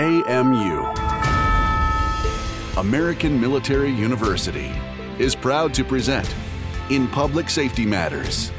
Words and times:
AMU, 0.00 0.86
American 2.78 3.38
Military 3.38 3.90
University, 3.90 4.72
is 5.18 5.36
proud 5.36 5.74
to 5.74 5.84
present 5.84 6.34
In 6.88 7.06
Public 7.06 7.50
Safety 7.50 7.84
Matters. 7.84 8.50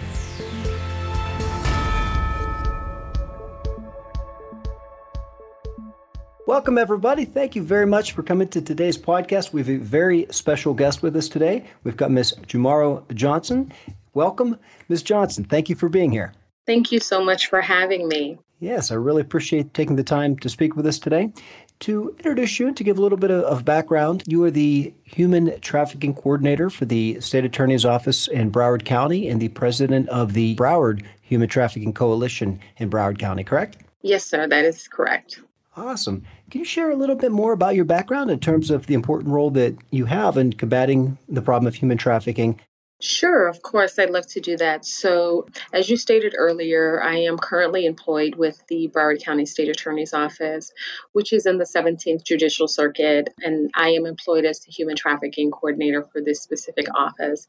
Welcome, 6.46 6.78
everybody. 6.78 7.26
Thank 7.26 7.56
you 7.56 7.64
very 7.64 7.88
much 7.88 8.12
for 8.12 8.22
coming 8.22 8.48
to 8.50 8.62
today's 8.62 9.00
podcast. 9.00 9.52
We 9.52 9.62
have 9.62 9.70
a 9.72 9.78
very 9.78 10.28
special 10.30 10.76
guest 10.76 11.02
with 11.02 11.16
us 11.16 11.28
today. 11.28 11.66
We've 11.84 11.98
got 11.98 12.12
Miss 12.12 12.34
Jumaro 12.46 13.12
Johnson. 13.16 13.74
Welcome, 14.14 14.60
Ms. 14.90 15.02
Johnson. 15.02 15.46
Thank 15.46 15.70
you 15.70 15.76
for 15.76 15.90
being 15.90 16.12
here. 16.12 16.34
Thank 16.68 16.92
you 16.92 17.00
so 17.00 17.26
much 17.26 17.48
for 17.48 17.62
having 17.62 18.08
me. 18.08 18.38
Yes, 18.62 18.92
I 18.92 18.96
really 18.96 19.24
appreciate 19.24 19.74
taking 19.74 19.96
the 19.96 20.04
time 20.04 20.38
to 20.38 20.48
speak 20.48 20.76
with 20.76 20.86
us 20.86 21.00
today. 21.00 21.34
To 21.80 22.10
introduce 22.20 22.60
you, 22.60 22.68
and 22.68 22.78
to 22.78 22.84
give 22.84 23.00
a 23.00 23.02
little 23.02 23.18
bit 23.18 23.32
of 23.32 23.66
background, 23.66 24.22
you 24.28 24.44
are 24.44 24.52
the 24.52 24.94
Human 25.04 25.60
Trafficking 25.62 26.14
Coordinator 26.14 26.70
for 26.70 26.86
the 26.86 27.20
State 27.22 27.44
Attorney's 27.44 27.86
Office 27.86 28.28
in 28.28 28.52
Broward 28.52 28.86
County 28.86 29.28
and 29.28 29.42
the 29.42 29.48
President 29.48 30.08
of 30.10 30.34
the 30.34 30.56
Broward 30.58 31.04
Human 31.24 31.50
Trafficking 31.50 31.92
Coalition 31.92 32.60
in 32.78 32.88
Broward 32.88 33.18
County, 33.18 33.44
correct? 33.44 33.78
Yes, 34.04 34.26
sir, 34.26 34.46
that 34.48 34.64
is 34.64 34.88
correct. 34.88 35.42
Awesome. 35.76 36.24
Can 36.52 36.60
you 36.60 36.66
share 36.66 36.92
a 36.92 36.96
little 36.96 37.16
bit 37.16 37.32
more 37.32 37.54
about 37.54 37.74
your 37.74 37.86
background 37.86 38.30
in 38.30 38.40
terms 38.40 38.70
of 38.70 38.86
the 38.86 38.94
important 38.94 39.34
role 39.34 39.50
that 39.52 39.76
you 39.90 40.06
have 40.06 40.38
in 40.38 40.54
combating 40.54 41.18
the 41.28 41.42
problem 41.42 41.66
of 41.66 41.74
human 41.74 41.98
trafficking 41.98 42.60
Sure, 43.04 43.48
of 43.48 43.64
course, 43.64 43.98
I'd 43.98 44.12
love 44.12 44.28
to 44.28 44.40
do 44.40 44.56
that. 44.58 44.86
So, 44.86 45.48
as 45.74 45.90
you 45.90 45.98
stated 45.98 46.36
earlier, 46.38 47.02
I 47.02 47.16
am 47.16 47.36
currently 47.36 47.88
employed 47.88 48.36
with 48.36 48.62
the 48.68 48.92
Broward 48.94 49.24
County 49.24 49.48
State 49.48 49.70
Attorney's 49.70 50.14
Office, 50.14 50.72
which 51.14 51.34
is 51.34 51.48
in 51.48 51.58
the 51.58 51.66
17th 51.66 52.24
Judicial 52.24 52.68
Circuit, 52.68 53.34
and 53.40 53.72
I 53.74 53.90
am 53.90 54.06
employed 54.06 54.46
as 54.46 54.60
the 54.60 54.72
Human 54.72 54.96
Trafficking 54.96 55.50
Coordinator 55.50 56.08
for 56.14 56.22
this 56.22 56.44
specific 56.44 56.86
office. 56.94 57.48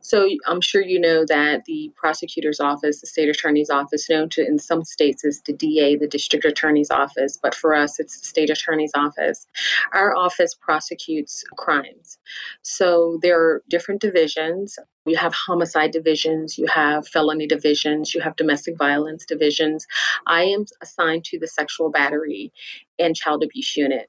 So, 0.00 0.26
I'm 0.46 0.62
sure 0.62 0.80
you 0.80 0.98
know 0.98 1.26
that 1.26 1.66
the 1.66 1.92
Prosecutor's 1.96 2.58
Office, 2.58 3.02
the 3.02 3.06
State 3.06 3.28
Attorney's 3.28 3.68
Office, 3.68 4.08
known 4.08 4.30
to 4.30 4.46
in 4.46 4.58
some 4.58 4.84
states 4.84 5.22
as 5.22 5.42
the 5.42 5.52
DA, 5.52 5.96
the 5.96 6.08
District 6.08 6.46
Attorney's 6.46 6.90
Office, 6.90 7.38
but 7.42 7.54
for 7.54 7.74
us, 7.74 8.00
it's 8.00 8.18
the 8.20 8.26
State 8.26 8.48
Attorney's 8.48 8.92
Office. 8.94 9.46
Our 9.92 10.16
office 10.16 10.54
prosecutes 10.54 11.44
crimes. 11.58 12.16
So, 12.62 13.18
there 13.20 13.38
are 13.38 13.62
different 13.68 14.00
divisions. 14.00 14.78
You 15.06 15.16
have 15.16 15.34
homicide 15.34 15.90
divisions, 15.90 16.56
you 16.56 16.66
have 16.66 17.06
felony 17.06 17.46
divisions, 17.46 18.14
you 18.14 18.20
have 18.20 18.36
domestic 18.36 18.76
violence 18.78 19.26
divisions. 19.26 19.86
I 20.26 20.44
am 20.44 20.64
assigned 20.82 21.24
to 21.26 21.38
the 21.38 21.46
sexual 21.46 21.90
battery 21.90 22.52
and 22.98 23.14
child 23.14 23.42
abuse 23.42 23.76
unit. 23.76 24.08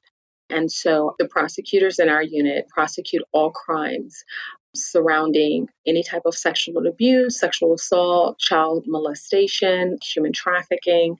And 0.50 0.72
so 0.72 1.16
the 1.20 1.28
prosecutors 1.28 2.00
in 2.00 2.08
our 2.08 2.24
unit 2.24 2.68
prosecute 2.70 3.24
all 3.32 3.52
crimes 3.52 4.24
surrounding 4.76 5.70
any 5.88 6.04
type 6.04 6.24
of 6.26 6.36
sexual 6.36 6.86
abuse, 6.88 7.40
sexual 7.40 7.74
assault, 7.74 8.38
child 8.40 8.84
molestation, 8.88 9.98
human 10.04 10.34
trafficking, 10.34 11.18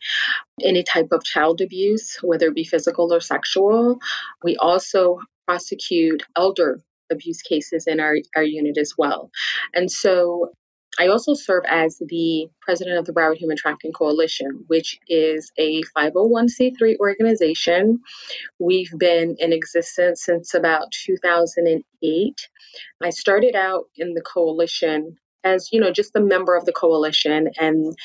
any 0.62 0.84
type 0.84 1.08
of 1.12 1.24
child 1.24 1.62
abuse, 1.62 2.18
whether 2.22 2.48
it 2.48 2.56
be 2.56 2.64
physical 2.64 3.14
or 3.14 3.20
sexual. 3.20 3.98
We 4.44 4.56
also 4.58 5.20
prosecute 5.48 6.24
elder 6.36 6.82
abuse 7.12 7.42
cases 7.42 7.86
in 7.88 8.00
our, 8.00 8.18
our 8.36 8.44
unit 8.44 8.78
as 8.78 8.94
well. 8.98 9.30
And 9.74 9.92
so 9.92 10.52
I 10.98 11.08
also 11.08 11.34
serve 11.34 11.64
as 11.68 12.02
the 12.08 12.48
president 12.62 12.98
of 12.98 13.06
the 13.06 13.12
Broward 13.12 13.38
Human 13.38 13.58
Trafficking 13.58 13.92
Coalition, 13.92 14.64
which 14.68 14.98
is 15.08 15.52
a 15.58 15.84
501c3 15.98 16.98
organization. 17.00 18.00
We've 18.60 18.94
been 18.98 19.36
in 19.40 19.52
existence 19.52 20.24
since 20.24 20.54
about 20.54 20.92
2008. 20.92 22.50
I 23.04 23.10
started 23.10 23.56
out 23.56 23.86
in 23.98 24.14
the 24.14 24.22
coalition 24.22 25.18
as, 25.44 25.70
you 25.72 25.82
know, 25.82 25.92
just 25.92 26.16
a 26.16 26.22
member 26.22 26.56
of 26.56 26.66
the 26.66 26.74
coalition. 26.74 27.50
And 27.60 27.96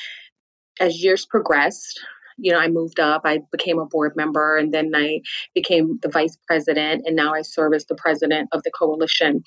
as 0.79 1.01
years 1.01 1.25
progressed, 1.25 2.01
you 2.37 2.51
know, 2.51 2.59
I 2.59 2.67
moved 2.67 2.99
up, 2.99 3.21
I 3.25 3.39
became 3.51 3.79
a 3.79 3.85
board 3.85 4.15
member, 4.15 4.57
and 4.57 4.73
then 4.73 4.91
I 4.95 5.21
became 5.53 5.99
the 6.01 6.09
vice 6.09 6.37
president, 6.47 7.03
and 7.05 7.15
now 7.15 7.33
I 7.33 7.41
serve 7.41 7.73
as 7.73 7.85
the 7.85 7.95
president 7.95 8.49
of 8.51 8.63
the 8.63 8.71
coalition. 8.71 9.43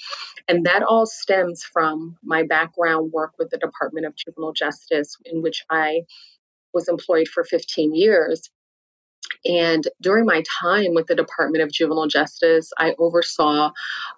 And 0.48 0.64
that 0.66 0.82
all 0.82 1.06
stems 1.06 1.62
from 1.62 2.16
my 2.22 2.42
background 2.42 3.12
work 3.12 3.32
with 3.38 3.50
the 3.50 3.58
Department 3.58 4.06
of 4.06 4.16
Juvenile 4.16 4.52
Justice, 4.52 5.16
in 5.24 5.42
which 5.42 5.64
I 5.70 6.02
was 6.72 6.88
employed 6.88 7.28
for 7.28 7.44
15 7.44 7.94
years. 7.94 8.50
And 9.46 9.86
during 10.00 10.26
my 10.26 10.42
time 10.60 10.94
with 10.94 11.06
the 11.06 11.14
Department 11.14 11.62
of 11.62 11.72
Juvenile 11.72 12.06
Justice, 12.06 12.72
I 12.78 12.94
oversaw 12.98 13.70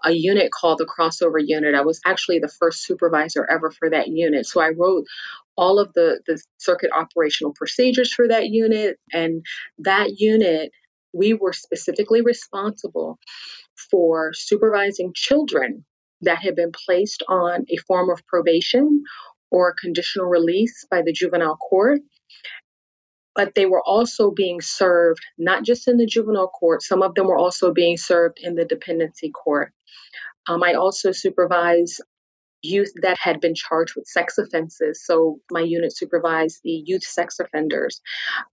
a 0.04 0.12
unit 0.12 0.52
called 0.52 0.78
the 0.78 0.86
Crossover 0.86 1.40
Unit. 1.44 1.74
I 1.74 1.82
was 1.82 2.00
actually 2.06 2.38
the 2.38 2.48
first 2.48 2.84
supervisor 2.84 3.46
ever 3.50 3.70
for 3.70 3.90
that 3.90 4.08
unit. 4.08 4.46
So 4.46 4.60
I 4.60 4.70
wrote 4.70 5.04
all 5.56 5.78
of 5.78 5.92
the, 5.94 6.20
the 6.26 6.40
circuit 6.58 6.90
operational 6.96 7.52
procedures 7.54 8.12
for 8.12 8.28
that 8.28 8.48
unit. 8.48 8.98
And 9.12 9.44
that 9.78 10.18
unit, 10.18 10.70
we 11.12 11.34
were 11.34 11.52
specifically 11.52 12.20
responsible 12.20 13.18
for 13.90 14.32
supervising 14.34 15.12
children 15.14 15.84
that 16.22 16.42
had 16.42 16.56
been 16.56 16.72
placed 16.86 17.22
on 17.28 17.64
a 17.70 17.76
form 17.86 18.10
of 18.10 18.26
probation 18.26 19.02
or 19.50 19.74
conditional 19.80 20.26
release 20.26 20.84
by 20.90 21.02
the 21.02 21.12
juvenile 21.12 21.56
court. 21.56 22.00
But 23.34 23.54
they 23.54 23.66
were 23.66 23.82
also 23.84 24.30
being 24.30 24.62
served 24.62 25.20
not 25.38 25.62
just 25.62 25.86
in 25.88 25.98
the 25.98 26.06
juvenile 26.06 26.48
court, 26.48 26.82
some 26.82 27.02
of 27.02 27.14
them 27.14 27.26
were 27.26 27.36
also 27.36 27.72
being 27.72 27.98
served 27.98 28.38
in 28.42 28.54
the 28.54 28.64
dependency 28.64 29.30
court. 29.30 29.72
Um, 30.48 30.62
I 30.62 30.74
also 30.74 31.12
supervise 31.12 32.00
youth 32.66 32.92
that 33.02 33.18
had 33.20 33.40
been 33.40 33.54
charged 33.54 33.94
with 33.96 34.06
sex 34.06 34.38
offenses. 34.38 35.02
So 35.04 35.38
my 35.50 35.60
unit 35.60 35.96
supervised 35.96 36.60
the 36.64 36.82
youth 36.84 37.04
sex 37.04 37.38
offenders. 37.38 38.00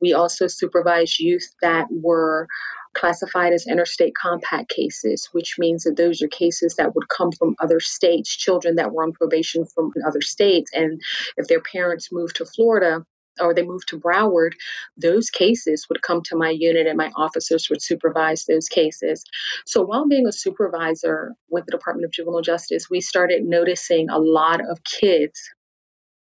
We 0.01 0.13
also 0.13 0.47
supervised 0.47 1.19
youth 1.19 1.47
that 1.61 1.87
were 1.91 2.47
classified 2.93 3.53
as 3.53 3.65
interstate 3.67 4.13
compact 4.15 4.69
cases, 4.69 5.27
which 5.31 5.55
means 5.57 5.83
that 5.83 5.97
those 5.97 6.21
are 6.21 6.27
cases 6.27 6.75
that 6.75 6.93
would 6.95 7.09
come 7.09 7.31
from 7.31 7.55
other 7.59 7.79
states, 7.79 8.35
children 8.35 8.75
that 8.75 8.93
were 8.93 9.03
on 9.03 9.13
probation 9.13 9.65
from 9.65 9.91
other 10.07 10.21
states. 10.21 10.71
And 10.73 11.01
if 11.37 11.47
their 11.47 11.61
parents 11.61 12.09
moved 12.11 12.35
to 12.37 12.45
Florida, 12.45 13.03
or 13.39 13.53
they 13.53 13.63
moved 13.63 13.87
to 13.89 13.99
Broward, 13.99 14.51
those 14.97 15.29
cases 15.29 15.87
would 15.89 16.01
come 16.01 16.21
to 16.23 16.35
my 16.35 16.49
unit 16.49 16.87
and 16.87 16.97
my 16.97 17.11
officers 17.15 17.69
would 17.69 17.81
supervise 17.81 18.45
those 18.45 18.67
cases. 18.67 19.23
So 19.65 19.81
while 19.83 20.07
being 20.07 20.27
a 20.27 20.31
supervisor 20.31 21.33
with 21.49 21.65
the 21.65 21.71
Department 21.71 22.05
of 22.05 22.11
Juvenile 22.11 22.41
Justice, 22.41 22.89
we 22.89 23.01
started 23.01 23.43
noticing 23.43 24.09
a 24.09 24.19
lot 24.19 24.61
of 24.61 24.83
kids 24.83 25.39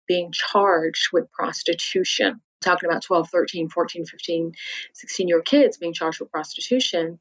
being 0.07 0.31
charged 0.31 1.09
with 1.11 1.31
prostitution 1.31 2.41
talking 2.63 2.89
about 2.89 3.03
12, 3.03 3.29
13, 3.29 3.69
14, 3.69 4.05
15, 4.05 4.53
16 4.93 5.27
year 5.27 5.37
old 5.37 5.45
kids 5.45 5.77
being 5.77 5.93
charged 5.93 6.19
with 6.19 6.31
prostitution. 6.31 7.19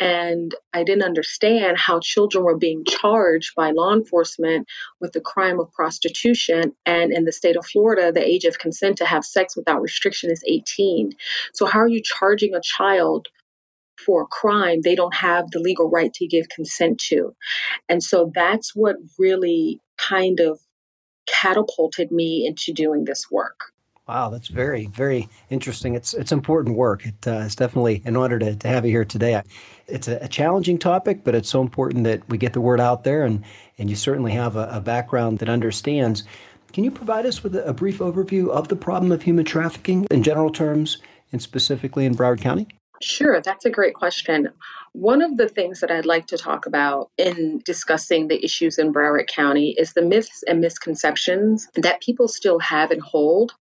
And 0.00 0.54
I 0.72 0.82
didn't 0.82 1.04
understand 1.04 1.76
how 1.78 2.00
children 2.00 2.42
were 2.42 2.56
being 2.56 2.84
charged 2.84 3.54
by 3.54 3.70
law 3.70 3.92
enforcement 3.92 4.66
with 5.00 5.12
the 5.12 5.20
crime 5.20 5.60
of 5.60 5.70
prostitution. 5.72 6.72
And 6.86 7.12
in 7.12 7.24
the 7.24 7.32
state 7.32 7.56
of 7.56 7.66
Florida, 7.66 8.10
the 8.10 8.26
age 8.26 8.44
of 8.44 8.58
consent 8.58 8.96
to 8.98 9.04
have 9.04 9.24
sex 9.24 9.56
without 9.56 9.82
restriction 9.82 10.30
is 10.30 10.42
18. 10.46 11.12
So, 11.52 11.66
how 11.66 11.80
are 11.80 11.88
you 11.88 12.00
charging 12.02 12.54
a 12.54 12.60
child 12.62 13.28
for 14.04 14.22
a 14.22 14.26
crime 14.26 14.80
they 14.80 14.94
don't 14.94 15.14
have 15.14 15.50
the 15.50 15.60
legal 15.60 15.90
right 15.90 16.12
to 16.14 16.26
give 16.26 16.48
consent 16.48 16.98
to? 17.08 17.34
And 17.88 18.02
so 18.02 18.32
that's 18.34 18.74
what 18.74 18.96
really 19.18 19.80
kind 19.98 20.40
of 20.40 20.58
catapulted 21.26 22.10
me 22.10 22.46
into 22.46 22.72
doing 22.72 23.04
this 23.04 23.30
work. 23.30 23.72
Wow, 24.10 24.28
that's 24.28 24.48
very, 24.48 24.86
very 24.86 25.28
interesting. 25.50 25.94
It's 25.94 26.14
it's 26.14 26.32
important 26.32 26.74
work. 26.74 27.06
It, 27.06 27.28
uh, 27.28 27.42
it's 27.44 27.54
definitely 27.54 28.02
an 28.04 28.16
honor 28.16 28.40
to, 28.40 28.56
to 28.56 28.66
have 28.66 28.84
you 28.84 28.90
here 28.90 29.04
today. 29.04 29.40
It's 29.86 30.08
a, 30.08 30.16
a, 30.16 30.26
challenging 30.26 30.80
topic, 30.80 31.22
but 31.22 31.36
it's 31.36 31.48
so 31.48 31.60
important 31.60 32.02
that 32.02 32.28
we 32.28 32.36
get 32.36 32.52
the 32.52 32.60
word 32.60 32.80
out 32.80 33.04
there, 33.04 33.22
and, 33.22 33.44
and 33.78 33.88
you 33.88 33.94
certainly 33.94 34.32
have 34.32 34.56
a, 34.56 34.68
a 34.72 34.80
background 34.80 35.38
that 35.38 35.48
understands. 35.48 36.24
Can 36.72 36.82
you 36.82 36.90
provide 36.90 37.24
us 37.24 37.44
with 37.44 37.54
a, 37.54 37.64
a 37.64 37.72
brief 37.72 37.98
overview 37.98 38.48
of 38.48 38.66
the 38.66 38.74
problem 38.74 39.12
of 39.12 39.22
human 39.22 39.44
trafficking 39.44 40.08
in 40.10 40.24
general 40.24 40.50
terms, 40.50 40.98
and 41.30 41.40
specifically 41.40 42.04
in 42.04 42.16
Broward 42.16 42.40
County? 42.40 42.66
Sure, 43.00 43.40
that's 43.40 43.64
a 43.64 43.70
great 43.70 43.94
question. 43.94 44.48
One 44.90 45.22
of 45.22 45.36
the 45.36 45.48
things 45.48 45.78
that 45.78 45.92
I'd 45.92 46.04
like 46.04 46.26
to 46.26 46.36
talk 46.36 46.66
about 46.66 47.12
in 47.16 47.62
discussing 47.64 48.26
the 48.26 48.44
issues 48.44 48.76
in 48.76 48.92
Broward 48.92 49.28
County 49.28 49.76
is 49.78 49.92
the 49.92 50.02
myths 50.02 50.42
and 50.48 50.60
misconceptions 50.60 51.68
that 51.76 52.02
people 52.02 52.26
still 52.26 52.58
have 52.58 52.90
and 52.90 53.00
hold 53.00 53.54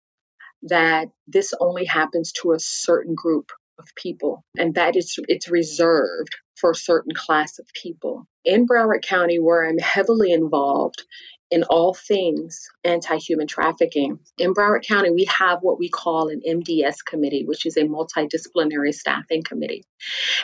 that 0.62 1.08
this 1.26 1.52
only 1.60 1.84
happens 1.84 2.32
to 2.32 2.52
a 2.52 2.60
certain 2.60 3.14
group 3.14 3.50
of 3.78 3.86
people 3.94 4.42
and 4.58 4.74
that 4.74 4.96
it's 4.96 5.16
it's 5.28 5.50
reserved 5.50 6.34
for 6.56 6.70
a 6.70 6.74
certain 6.74 7.14
class 7.14 7.58
of 7.58 7.66
people. 7.74 8.26
In 8.44 8.66
Broward 8.66 9.02
County 9.02 9.38
where 9.38 9.68
I'm 9.68 9.78
heavily 9.78 10.32
involved 10.32 11.02
in 11.50 11.62
all 11.64 11.94
things 11.94 12.68
anti 12.84 13.16
human 13.18 13.46
trafficking. 13.46 14.18
In 14.38 14.52
Broward 14.52 14.86
County, 14.86 15.10
we 15.10 15.26
have 15.26 15.60
what 15.62 15.78
we 15.78 15.88
call 15.88 16.28
an 16.28 16.40
MDS 16.46 16.96
committee, 17.06 17.44
which 17.46 17.66
is 17.66 17.76
a 17.76 17.84
multidisciplinary 17.84 18.92
staffing 18.92 19.42
committee. 19.42 19.84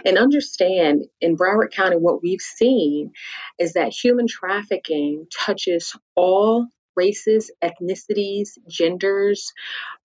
And 0.05 0.19
understand 0.19 1.07
in 1.21 1.37
Broward 1.37 1.73
County, 1.73 1.97
what 1.97 2.23
we've 2.23 2.41
seen 2.41 3.13
is 3.59 3.73
that 3.73 3.93
human 3.93 4.27
trafficking 4.29 5.27
touches 5.37 5.97
all 6.15 6.69
races, 6.95 7.51
ethnicities, 7.63 8.51
genders, 8.69 9.53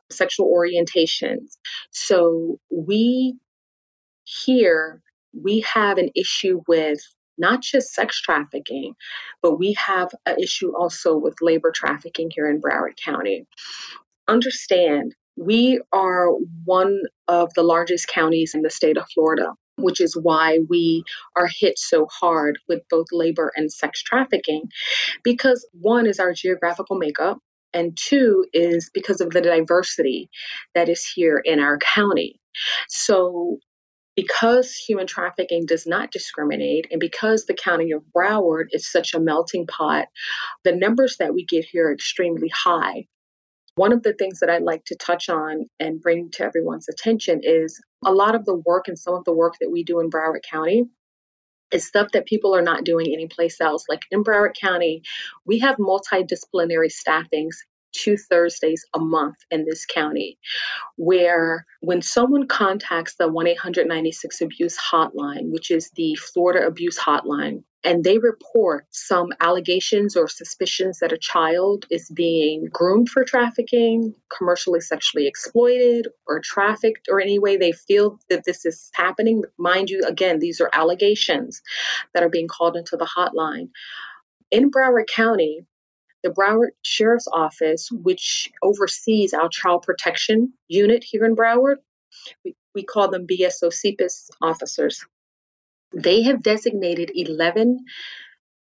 sexual 0.09 0.51
orientations. 0.51 1.57
So 1.91 2.59
we 2.71 3.35
here, 4.25 5.01
we 5.33 5.61
have 5.61 5.97
an 5.97 6.09
issue 6.15 6.61
with 6.67 6.99
not 7.37 7.61
just 7.61 7.93
sex 7.93 8.19
trafficking, 8.21 8.93
but 9.41 9.59
we 9.59 9.73
have 9.73 10.09
an 10.25 10.39
issue 10.39 10.75
also 10.75 11.15
with 11.17 11.35
labor 11.41 11.71
trafficking 11.73 12.29
here 12.33 12.49
in 12.49 12.59
Broward 12.59 12.97
County. 13.03 13.45
Understand, 14.27 15.15
we 15.37 15.79
are 15.93 16.29
one 16.65 17.01
of 17.27 17.53
the 17.53 17.63
largest 17.63 18.07
counties 18.07 18.53
in 18.53 18.63
the 18.63 18.69
state 18.69 18.97
of 18.97 19.05
Florida, 19.13 19.53
which 19.77 20.01
is 20.01 20.17
why 20.19 20.59
we 20.67 21.03
are 21.35 21.47
hit 21.59 21.77
so 21.77 22.07
hard 22.11 22.57
with 22.67 22.81
both 22.89 23.05
labor 23.11 23.51
and 23.55 23.71
sex 23.71 24.01
trafficking. 24.01 24.63
Because 25.23 25.65
one 25.73 26.07
is 26.07 26.19
our 26.19 26.33
geographical 26.33 26.97
makeup, 26.97 27.37
and 27.73 27.97
two 27.97 28.45
is 28.53 28.89
because 28.93 29.21
of 29.21 29.31
the 29.31 29.41
diversity 29.41 30.29
that 30.75 30.89
is 30.89 31.05
here 31.15 31.41
in 31.43 31.59
our 31.59 31.77
county. 31.79 32.39
So 32.89 33.59
because 34.15 34.73
human 34.75 35.05
trafficking 35.05 35.65
does 35.67 35.85
not 35.85 36.11
discriminate 36.11 36.87
and 36.89 36.99
because 36.99 37.45
the 37.45 37.53
county 37.53 37.91
of 37.91 38.01
Broward 38.15 38.65
is 38.71 38.91
such 38.91 39.13
a 39.13 39.19
melting 39.19 39.67
pot, 39.67 40.07
the 40.63 40.75
numbers 40.75 41.17
that 41.19 41.35
we 41.35 41.45
get 41.45 41.65
here 41.65 41.89
are 41.89 41.93
extremely 41.93 42.49
high. 42.49 43.05
One 43.75 43.93
of 43.93 44.01
the 44.01 44.13
things 44.13 44.39
that 44.39 44.49
I'd 44.49 44.63
like 44.63 44.85
to 44.85 44.95
touch 44.95 45.29
on 45.29 45.67
and 45.79 46.01
bring 46.01 46.31
to 46.31 46.43
everyone's 46.43 46.89
attention 46.89 47.41
is 47.43 47.79
a 48.03 48.11
lot 48.11 48.33
of 48.33 48.45
the 48.45 48.55
work 48.65 48.87
and 48.87 48.97
some 48.97 49.13
of 49.13 49.23
the 49.23 49.33
work 49.33 49.53
that 49.61 49.69
we 49.69 49.83
do 49.83 49.99
in 49.99 50.09
Broward 50.09 50.41
County 50.49 50.85
is 51.71 51.85
stuff 51.87 52.09
that 52.13 52.25
people 52.25 52.55
are 52.55 52.61
not 52.61 52.83
doing 52.83 53.07
anyplace 53.13 53.59
else. 53.61 53.85
Like 53.89 54.01
in 54.11 54.23
Broward 54.23 54.55
County, 54.59 55.01
we 55.45 55.59
have 55.59 55.77
multidisciplinary 55.77 56.91
staffings 56.91 57.57
two 57.91 58.17
Thursdays 58.17 58.85
a 58.93 58.99
month 58.99 59.37
in 59.51 59.65
this 59.65 59.85
county, 59.85 60.37
where 60.95 61.65
when 61.81 62.01
someone 62.01 62.47
contacts 62.47 63.15
the 63.15 63.27
1 63.27 63.47
800 63.47 63.87
96 63.87 64.41
Abuse 64.41 64.77
hotline, 64.77 65.51
which 65.51 65.71
is 65.71 65.91
the 65.95 66.15
Florida 66.15 66.65
Abuse 66.65 66.97
Hotline, 66.97 67.63
and 67.83 68.03
they 68.03 68.17
report 68.17 68.85
some 68.89 69.27
allegations 69.39 70.17
or 70.17 70.27
suspicions 70.27 70.99
that 70.99 71.13
a 71.13 71.17
child 71.17 71.85
is 71.89 72.09
being 72.13 72.67
groomed 72.71 73.07
for 73.07 73.23
trafficking, 73.23 74.13
commercially 74.35 74.81
sexually 74.81 75.27
exploited, 75.27 76.07
or 76.27 76.41
trafficked, 76.43 77.07
or 77.09 77.21
any 77.21 77.39
way 77.39 77.55
they 77.55 77.71
feel 77.71 78.19
that 78.29 78.43
this 78.45 78.65
is 78.65 78.89
happening. 78.93 79.43
Mind 79.57 79.89
you, 79.89 80.01
again, 80.05 80.39
these 80.39 80.59
are 80.59 80.69
allegations 80.73 81.61
that 82.13 82.23
are 82.23 82.29
being 82.29 82.47
called 82.49 82.75
into 82.75 82.97
the 82.97 83.07
hotline. 83.07 83.69
In 84.51 84.71
Broward 84.71 85.07
County, 85.07 85.61
the 86.23 86.29
Broward 86.29 86.69
Sheriff's 86.83 87.27
Office, 87.31 87.89
which 87.91 88.51
oversees 88.61 89.33
our 89.33 89.49
child 89.49 89.83
protection 89.83 90.53
unit 90.67 91.03
here 91.03 91.25
in 91.25 91.35
Broward, 91.35 91.77
we, 92.43 92.55
we 92.73 92.83
call 92.83 93.09
them 93.09 93.27
BSO 93.27 93.71
CPIS 93.71 94.29
officers. 94.41 95.05
They 95.93 96.23
have 96.23 96.43
designated 96.43 97.11
11 97.13 97.79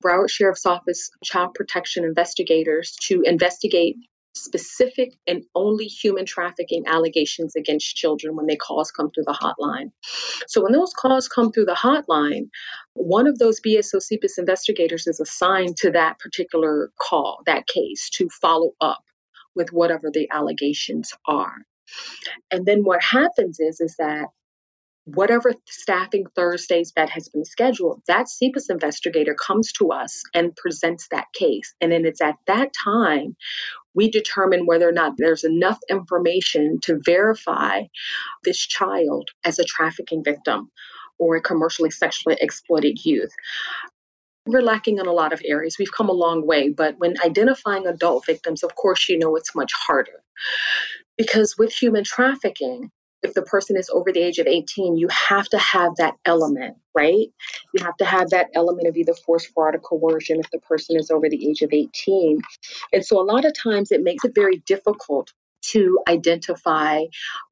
Broward 0.03 0.31
Sheriff's 0.31 0.67
Office 0.67 1.11
child 1.23 1.55
protection 1.55 2.05
investigators 2.05 2.97
to 3.03 3.23
investigate 3.23 3.97
specific 4.35 5.15
and 5.27 5.45
only 5.55 5.85
human 5.85 6.25
trafficking 6.25 6.85
allegations 6.87 7.55
against 7.55 7.97
children 7.97 8.37
when 8.37 8.47
they 8.47 8.57
calls 8.57 8.91
come 8.91 9.11
through 9.11 9.25
the 9.27 9.33
hotline. 9.33 9.91
So 10.49 10.63
when 10.63 10.73
those 10.73 10.93
calls 10.93 11.29
come 11.29 11.53
through 11.53 11.67
the 11.67 11.73
hotline, 11.73 12.49
one 12.95 13.27
of 13.27 13.39
those 13.39 13.61
BSO 13.61 14.01
CPIS 14.01 14.39
investigators 14.39 15.07
is 15.07 15.21
assigned 15.21 15.77
to 15.79 15.91
that 15.91 16.19
particular 16.19 16.91
call, 17.01 17.43
that 17.47 17.67
case, 17.67 18.09
to 18.11 18.29
follow 18.41 18.73
up 18.81 19.03
with 19.55 19.73
whatever 19.73 20.11
the 20.13 20.29
allegations 20.33 21.13
are. 21.27 21.57
And 22.51 22.65
then 22.67 22.85
what 22.85 23.03
happens 23.03 23.61
is 23.61 23.81
is 23.81 23.97
that 23.99 24.29
whatever 25.05 25.53
staffing 25.67 26.25
Thursdays 26.37 26.93
that 26.97 27.11
has 27.11 27.29
been 27.29 27.45
scheduled, 27.45 28.03
that 28.07 28.27
CPIS 28.27 28.71
investigator 28.71 29.35
comes 29.35 29.73
to 29.73 29.91
us 29.91 30.23
and 30.35 30.55
presents 30.57 31.09
that 31.11 31.27
case. 31.35 31.75
And 31.81 31.91
then 31.91 32.05
it's 32.05 32.21
at 32.21 32.37
that 32.47 32.71
time 32.85 33.37
we 33.95 34.11
determine 34.11 34.67
whether 34.67 34.89
or 34.89 34.93
not 34.93 35.15
there's 35.19 35.45
enough 35.45 35.79
information 35.91 36.79
to 36.83 37.01
verify 37.05 37.83
this 38.45 38.59
child 38.59 39.29
as 39.45 39.59
a 39.59 39.65
trafficking 39.65 40.25
victim 40.25 40.71
or 41.19 41.37
a 41.37 41.43
commercially 41.43 41.91
sexually 41.91 42.37
exploited 42.41 43.05
youth. 43.05 43.33
We're 44.47 44.63
lacking 44.63 44.99
in 44.99 45.07
a 45.07 45.13
lot 45.13 45.33
of 45.33 45.43
areas. 45.45 45.77
We've 45.79 45.93
come 45.93 46.09
a 46.09 46.15
long 46.15 46.47
way, 46.47 46.69
but 46.71 46.97
when 46.99 47.15
identifying 47.25 47.87
adult 47.87 48.27
victims, 48.27 48.65
of 48.65 48.75
course, 48.75 49.09
you 49.09 49.19
know 49.19 49.37
it's 49.37 49.55
much 49.55 49.73
harder. 49.73 50.23
Because 51.17 51.57
with 51.59 51.73
human 51.73 52.03
trafficking, 52.03 52.91
if 53.23 53.35
the 53.35 53.43
person 53.43 53.77
is 53.77 53.91
over 53.91 54.13
the 54.13 54.21
age 54.21 54.39
of 54.39 54.47
18, 54.47 54.97
you 54.97 55.09
have 55.09 55.49
to 55.51 55.59
have 55.59 55.97
that 55.97 56.15
element, 56.25 56.77
right? 56.95 57.29
You 57.75 57.85
have 57.85 57.97
to 57.99 58.05
have 58.05 58.31
that 58.31 58.49
element 58.55 58.89
of 58.89 58.97
either 58.97 59.15
force, 59.15 59.47
fraud, 59.47 59.75
or 59.75 59.79
coercion 59.79 60.41
if 60.41 60.51
the 60.51 60.59
person 60.59 60.99
is 60.99 61.11
over 61.11 61.29
the 61.29 61.49
age 61.49 61.63
of 61.63 61.73
18. 61.73 62.41
And 62.93 63.05
so 63.05 63.21
a 63.21 63.25
lot 63.25 63.45
of 63.45 63.55
times 63.55 63.93
it 63.93 64.03
makes 64.03 64.25
it 64.25 64.35
very 64.35 64.59
difficult 64.67 65.33
to 65.63 66.01
identify 66.09 67.05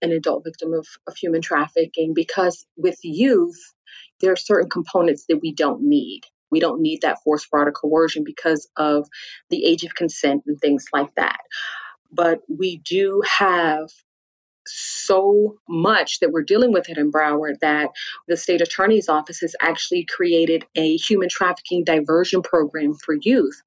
an 0.02 0.10
adult 0.10 0.44
victim 0.44 0.72
of, 0.72 0.86
of 1.06 1.16
human 1.16 1.40
trafficking 1.40 2.12
because 2.14 2.66
with 2.76 2.98
youth, 3.02 3.58
there 4.20 4.32
are 4.32 4.36
certain 4.36 4.68
components 4.68 5.26
that 5.28 5.38
we 5.40 5.54
don't 5.54 5.82
need. 5.82 6.22
We 6.50 6.58
don't 6.58 6.82
need 6.82 7.02
that 7.02 7.22
force, 7.22 7.44
fraud, 7.44 7.68
or 7.68 7.72
coercion 7.72 8.24
because 8.24 8.68
of 8.76 9.08
the 9.50 9.64
age 9.64 9.84
of 9.84 9.94
consent 9.94 10.42
and 10.46 10.60
things 10.60 10.86
like 10.92 11.14
that. 11.14 11.38
But 12.12 12.40
we 12.48 12.78
do 12.78 13.22
have 13.38 13.88
so 14.72 15.56
much 15.68 16.20
that 16.20 16.30
we're 16.30 16.42
dealing 16.42 16.72
with 16.72 16.88
it 16.88 16.98
in 16.98 17.10
Broward 17.12 17.58
that 17.60 17.90
the 18.28 18.36
state 18.36 18.60
attorney's 18.60 19.08
office 19.08 19.40
has 19.40 19.54
actually 19.60 20.06
created 20.06 20.64
a 20.76 20.96
human 20.96 21.28
trafficking 21.28 21.84
diversion 21.84 22.42
program 22.42 22.94
for 22.94 23.16
youth. 23.20 23.62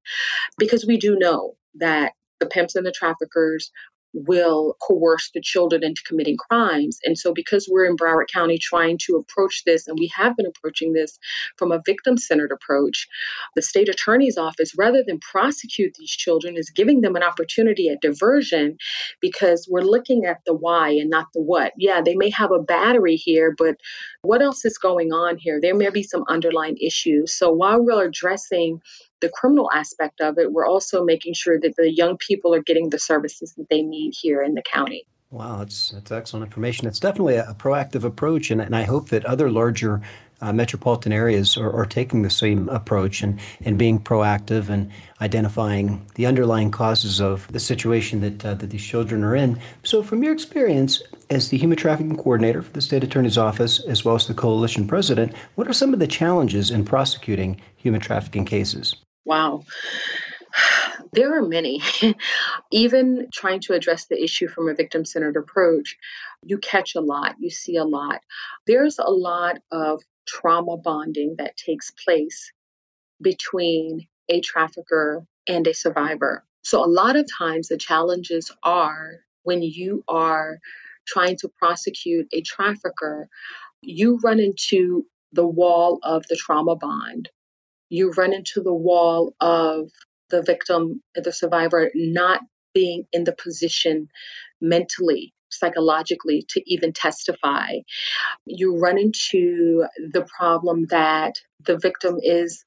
Because 0.57 0.85
we 0.85 0.97
do 0.97 1.17
know 1.17 1.55
that 1.75 2.13
the 2.39 2.45
pimps 2.45 2.75
and 2.75 2.85
the 2.85 2.91
traffickers 2.91 3.71
will 4.13 4.77
coerce 4.87 5.29
the 5.33 5.41
children 5.41 5.83
into 5.83 6.01
committing 6.05 6.37
crimes. 6.37 6.99
And 7.03 7.17
so, 7.17 7.33
because 7.33 7.67
we're 7.69 7.85
in 7.85 7.95
Broward 7.95 8.27
County 8.33 8.57
trying 8.57 8.97
to 9.05 9.15
approach 9.15 9.63
this, 9.65 9.87
and 9.87 9.97
we 9.99 10.11
have 10.15 10.35
been 10.37 10.45
approaching 10.45 10.93
this 10.93 11.17
from 11.57 11.71
a 11.71 11.81
victim 11.85 12.17
centered 12.17 12.51
approach, 12.51 13.07
the 13.55 13.61
state 13.61 13.89
attorney's 13.89 14.37
office, 14.37 14.73
rather 14.77 15.03
than 15.05 15.19
prosecute 15.19 15.95
these 15.97 16.11
children, 16.11 16.57
is 16.57 16.69
giving 16.69 17.01
them 17.01 17.15
an 17.15 17.23
opportunity 17.23 17.89
at 17.89 18.01
diversion 18.01 18.77
because 19.19 19.67
we're 19.69 19.81
looking 19.81 20.25
at 20.25 20.39
the 20.45 20.53
why 20.53 20.89
and 20.89 21.09
not 21.09 21.27
the 21.33 21.41
what. 21.41 21.73
Yeah, 21.77 22.01
they 22.01 22.15
may 22.15 22.29
have 22.29 22.51
a 22.51 22.59
battery 22.59 23.15
here, 23.15 23.53
but 23.57 23.75
what 24.21 24.41
else 24.41 24.65
is 24.65 24.77
going 24.77 25.11
on 25.11 25.37
here? 25.37 25.59
There 25.61 25.75
may 25.75 25.89
be 25.89 26.03
some 26.03 26.23
underlying 26.29 26.77
issues. 26.77 27.33
So, 27.33 27.51
while 27.51 27.83
we're 27.83 28.05
addressing 28.05 28.79
the 29.23 29.29
criminal 29.29 29.71
aspect 29.73 30.19
of 30.19 30.37
it, 30.37 30.51
we're 30.51 30.67
also 30.67 31.03
making 31.03 31.33
sure 31.33 31.57
that 31.61 31.77
the 31.77 31.89
young 31.91 32.17
people 32.17 32.53
are 32.53 32.61
getting 32.61 32.89
the 32.89 32.99
services 32.99 33.53
that 33.55 33.69
they 33.69 33.81
need 33.81 34.13
here 34.13 34.43
in 34.43 34.53
the 34.53 34.61
county. 34.61 35.05
Wow, 35.31 35.57
that's, 35.59 35.91
that's 35.91 36.11
excellent 36.11 36.45
information. 36.45 36.87
It's 36.87 36.99
definitely 36.99 37.37
a, 37.37 37.49
a 37.49 37.55
proactive 37.55 38.03
approach, 38.03 38.51
and, 38.51 38.61
and 38.61 38.75
I 38.75 38.83
hope 38.83 39.09
that 39.09 39.25
other 39.25 39.49
larger 39.49 40.01
uh, 40.41 40.51
metropolitan 40.51 41.13
areas 41.13 41.55
are, 41.55 41.71
are, 41.71 41.85
taking 41.85 42.21
the 42.21 42.29
same 42.29 42.67
approach 42.67 43.23
and, 43.23 43.39
and 43.61 43.77
being 43.77 43.97
proactive 43.97 44.67
and 44.67 44.91
identifying 45.21 46.05
the 46.15 46.25
underlying 46.25 46.69
causes 46.69 47.21
of 47.21 47.47
the 47.49 47.61
situation 47.61 48.19
that, 48.19 48.45
uh, 48.45 48.53
that 48.53 48.69
these 48.69 48.83
children 48.83 49.23
are 49.23 49.37
in. 49.37 49.57
So, 49.83 50.03
from 50.03 50.21
your 50.21 50.33
experience 50.33 51.01
as 51.29 51.47
the 51.47 51.57
human 51.57 51.77
trafficking 51.77 52.17
coordinator 52.17 52.61
for 52.61 52.73
the 52.73 52.81
state 52.81 53.05
attorney's 53.05 53.37
office, 53.37 53.79
as 53.85 54.03
well 54.03 54.15
as 54.15 54.27
the 54.27 54.33
coalition 54.33 54.85
president, 54.85 55.33
what 55.55 55.67
are 55.69 55.73
some 55.73 55.93
of 55.93 55.99
the 55.99 56.07
challenges 56.07 56.69
in 56.69 56.83
prosecuting 56.83 57.61
human 57.77 58.01
trafficking 58.01 58.43
cases? 58.43 58.97
Wow. 59.25 59.63
There 61.11 61.37
are 61.37 61.47
many. 61.47 61.81
Even 62.71 63.27
trying 63.31 63.59
to 63.61 63.73
address 63.73 64.07
the 64.07 64.21
issue 64.21 64.47
from 64.47 64.67
a 64.67 64.73
victim 64.73 65.05
centered 65.05 65.37
approach, 65.37 65.95
you 66.43 66.57
catch 66.57 66.95
a 66.95 67.01
lot, 67.01 67.35
you 67.39 67.51
see 67.51 67.75
a 67.75 67.83
lot. 67.83 68.21
There's 68.65 68.97
a 68.97 69.11
lot 69.11 69.59
of 69.71 70.01
trauma 70.25 70.77
bonding 70.77 71.35
that 71.37 71.55
takes 71.55 71.91
place 71.91 72.51
between 73.21 74.07
a 74.27 74.41
trafficker 74.41 75.25
and 75.47 75.67
a 75.67 75.73
survivor. 75.73 76.43
So, 76.63 76.83
a 76.83 76.87
lot 76.87 77.15
of 77.15 77.27
times, 77.31 77.67
the 77.67 77.77
challenges 77.77 78.51
are 78.63 79.19
when 79.43 79.61
you 79.61 80.03
are 80.07 80.57
trying 81.05 81.37
to 81.37 81.49
prosecute 81.59 82.27
a 82.33 82.41
trafficker, 82.41 83.27
you 83.81 84.19
run 84.23 84.39
into 84.39 85.05
the 85.31 85.45
wall 85.45 85.99
of 86.01 86.25
the 86.27 86.35
trauma 86.35 86.75
bond 86.75 87.29
you 87.93 88.11
run 88.17 88.33
into 88.33 88.59
the 88.61 88.73
wall 88.73 89.35
of 89.39 89.91
the 90.31 90.41
victim, 90.41 91.01
the 91.15 91.31
survivor, 91.31 91.91
not 91.93 92.41
being 92.73 93.05
in 93.13 93.23
the 93.23 93.35
position 93.35 94.07
mentally, 94.59 95.31
psychologically 95.49 96.43
to 96.49 96.61
even 96.65 96.91
testify. 96.91 97.73
You 98.45 98.79
run 98.79 98.97
into 98.97 99.85
the 100.11 100.25
problem 100.35 100.87
that 100.89 101.35
the 101.63 101.77
victim 101.77 102.17
is 102.23 102.65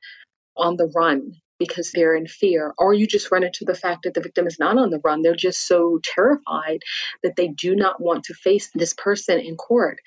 on 0.56 0.76
the 0.76 0.87
run 0.95 1.33
because 1.58 1.92
they're 1.92 2.14
in 2.14 2.26
fear, 2.26 2.75
or 2.78 2.94
you 2.94 3.06
just 3.06 3.30
run 3.30 3.44
into 3.44 3.64
the 3.64 3.75
fact 3.75 4.02
that 4.02 4.14
the 4.14 4.20
victim 4.20 4.46
is 4.46 4.58
not 4.58 4.78
on 4.78 4.90
the 4.90 5.00
run. 5.02 5.22
They're 5.22 5.34
just 5.34 5.66
so 5.66 6.00
terrified 6.02 6.80
that 7.22 7.36
they 7.36 7.48
do 7.48 7.75
not 7.75 8.00
want 8.00 8.25
to 8.25 8.34
face 8.34 8.70
this 8.75 8.94
person 8.94 9.38
in 9.38 9.56
court. 9.56 9.98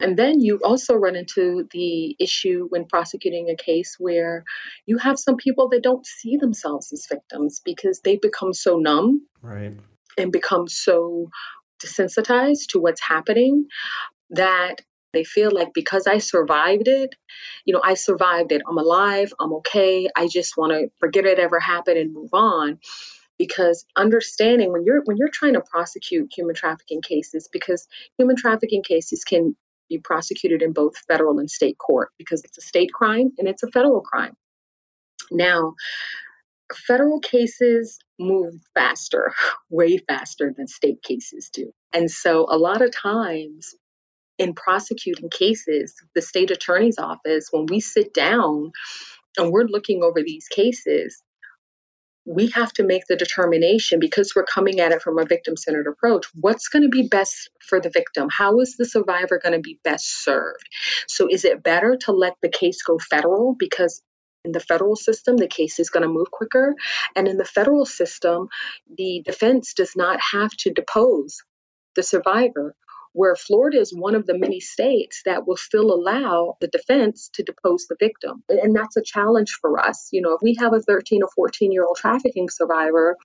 And 0.00 0.16
then 0.16 0.40
you 0.40 0.60
also 0.64 0.94
run 0.94 1.16
into 1.16 1.66
the 1.72 2.16
issue 2.18 2.66
when 2.70 2.84
prosecuting 2.84 3.48
a 3.48 3.56
case 3.56 3.96
where 3.98 4.44
you 4.86 4.98
have 4.98 5.18
some 5.18 5.36
people 5.36 5.68
that 5.70 5.82
don't 5.82 6.06
see 6.06 6.36
themselves 6.36 6.92
as 6.92 7.06
victims 7.08 7.60
because 7.64 8.00
they 8.00 8.16
become 8.16 8.52
so 8.52 8.76
numb. 8.76 9.26
Right. 9.42 9.72
And 10.18 10.32
become 10.32 10.68
so 10.68 11.30
desensitized 11.82 12.66
to 12.70 12.80
what's 12.80 13.00
happening 13.00 13.66
that 14.30 14.82
they 15.12 15.24
feel 15.24 15.50
like 15.52 15.72
because 15.74 16.06
I 16.06 16.18
survived 16.18 16.88
it, 16.88 17.14
you 17.64 17.74
know, 17.74 17.80
I 17.82 17.94
survived 17.94 18.52
it. 18.52 18.62
I'm 18.68 18.78
alive. 18.78 19.32
I'm 19.40 19.52
okay. 19.54 20.08
I 20.16 20.28
just 20.28 20.56
want 20.56 20.72
to 20.72 20.88
forget 20.98 21.26
it 21.26 21.38
ever 21.38 21.60
happened 21.60 21.98
and 21.98 22.12
move 22.12 22.30
on. 22.32 22.78
Because 23.38 23.86
understanding 23.96 24.70
when 24.70 24.84
you're 24.84 25.02
when 25.04 25.16
you're 25.16 25.30
trying 25.32 25.54
to 25.54 25.62
prosecute 25.62 26.30
human 26.34 26.54
trafficking 26.54 27.00
cases, 27.00 27.48
because 27.50 27.88
human 28.18 28.36
trafficking 28.36 28.82
cases 28.82 29.24
can 29.24 29.56
be 29.88 29.98
prosecuted 29.98 30.62
in 30.62 30.72
both 30.72 30.96
federal 31.08 31.38
and 31.38 31.50
state 31.50 31.78
court 31.78 32.10
because 32.18 32.44
it's 32.44 32.58
a 32.58 32.62
state 32.62 32.92
crime 32.92 33.30
and 33.38 33.48
it's 33.48 33.62
a 33.62 33.68
federal 33.68 34.02
crime. 34.02 34.34
Now, 35.30 35.74
federal 36.74 37.20
cases 37.20 37.98
move 38.18 38.54
faster, 38.74 39.32
way 39.70 39.98
faster 39.98 40.52
than 40.56 40.66
state 40.66 41.02
cases 41.02 41.50
do. 41.52 41.72
And 41.92 42.10
so 42.10 42.46
a 42.48 42.58
lot 42.58 42.82
of 42.82 42.92
times 42.94 43.74
in 44.40 44.54
prosecuting 44.54 45.28
cases, 45.28 45.94
the 46.14 46.22
state 46.22 46.50
attorney's 46.50 46.98
office, 46.98 47.48
when 47.50 47.66
we 47.66 47.78
sit 47.78 48.14
down 48.14 48.72
and 49.36 49.52
we're 49.52 49.66
looking 49.66 50.02
over 50.02 50.22
these 50.22 50.48
cases, 50.48 51.22
we 52.24 52.48
have 52.48 52.72
to 52.72 52.82
make 52.82 53.02
the 53.06 53.16
determination 53.16 54.00
because 54.00 54.32
we're 54.34 54.44
coming 54.44 54.80
at 54.80 54.92
it 54.92 55.02
from 55.02 55.18
a 55.18 55.24
victim 55.24 55.56
centered 55.56 55.86
approach 55.86 56.26
what's 56.34 56.68
going 56.68 56.82
to 56.82 56.88
be 56.88 57.08
best 57.08 57.48
for 57.66 57.80
the 57.80 57.88
victim 57.88 58.28
how 58.30 58.60
is 58.60 58.76
the 58.76 58.84
survivor 58.84 59.40
going 59.42 59.54
to 59.54 59.58
be 59.58 59.80
best 59.84 60.22
served 60.22 60.68
so 61.08 61.26
is 61.30 61.46
it 61.46 61.62
better 61.62 61.96
to 61.98 62.12
let 62.12 62.34
the 62.42 62.50
case 62.50 62.82
go 62.82 62.98
federal 62.98 63.56
because 63.58 64.02
in 64.44 64.52
the 64.52 64.60
federal 64.60 64.96
system, 64.96 65.36
the 65.36 65.46
case 65.46 65.78
is 65.78 65.90
going 65.90 66.02
to 66.02 66.08
move 66.08 66.30
quicker. 66.30 66.74
And 67.14 67.28
in 67.28 67.36
the 67.36 67.44
federal 67.44 67.84
system, 67.84 68.48
the 68.96 69.22
defense 69.24 69.74
does 69.74 69.94
not 69.94 70.18
have 70.32 70.50
to 70.60 70.72
depose 70.72 71.42
the 71.94 72.02
survivor 72.02 72.74
where 73.12 73.34
Florida 73.34 73.78
is 73.78 73.92
one 73.94 74.14
of 74.14 74.26
the 74.26 74.38
many 74.38 74.60
states 74.60 75.22
that 75.24 75.46
will 75.46 75.56
still 75.56 75.92
allow 75.92 76.56
the 76.60 76.68
defense 76.68 77.30
to 77.34 77.42
depose 77.42 77.86
the 77.88 77.96
victim. 77.98 78.42
And 78.48 78.74
that's 78.74 78.96
a 78.96 79.02
challenge 79.02 79.58
for 79.60 79.80
us. 79.80 80.08
You 80.12 80.22
know, 80.22 80.34
if 80.34 80.40
we 80.42 80.56
have 80.60 80.72
a 80.72 80.80
13 80.80 81.22
or 81.22 81.28
14 81.34 81.72
year 81.72 81.84
old 81.84 81.96
trafficking 81.96 82.48
survivor, 82.48 83.16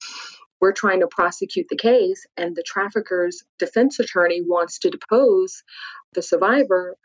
we're 0.62 0.74
trying 0.74 1.02
to 1.02 1.08
prosecute 1.08 1.68
the 1.70 1.78
case, 1.78 2.26
and 2.38 2.56
the 2.56 2.64
trafficker's 2.66 3.44
defense 3.60 4.00
attorney 4.00 4.42
wants 4.42 4.80
to 4.80 4.90
depose 4.90 5.64
the 6.14 6.22
survivor. 6.22 6.96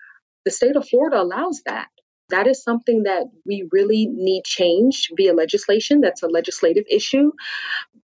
The 0.44 0.50
state 0.50 0.76
of 0.76 0.88
Florida 0.88 1.20
allows 1.20 1.60
that. 1.66 1.88
That 2.30 2.46
is 2.46 2.62
something 2.62 3.04
that 3.04 3.24
we 3.44 3.68
really 3.72 4.06
need 4.06 4.44
changed 4.44 5.10
via 5.16 5.34
legislation. 5.34 6.00
That's 6.00 6.22
a 6.22 6.28
legislative 6.28 6.84
issue. 6.90 7.32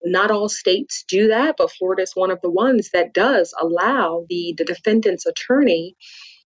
Not 0.05 0.31
all 0.31 0.49
states 0.49 1.05
do 1.07 1.29
that, 1.29 1.57
but 1.59 1.73
Florida 1.73 2.03
is 2.03 2.12
one 2.15 2.31
of 2.31 2.41
the 2.41 2.50
ones 2.50 2.91
that 2.93 3.12
does 3.12 3.55
allow 3.61 4.25
the, 4.29 4.55
the 4.57 4.65
defendant's 4.65 5.27
attorney 5.27 5.97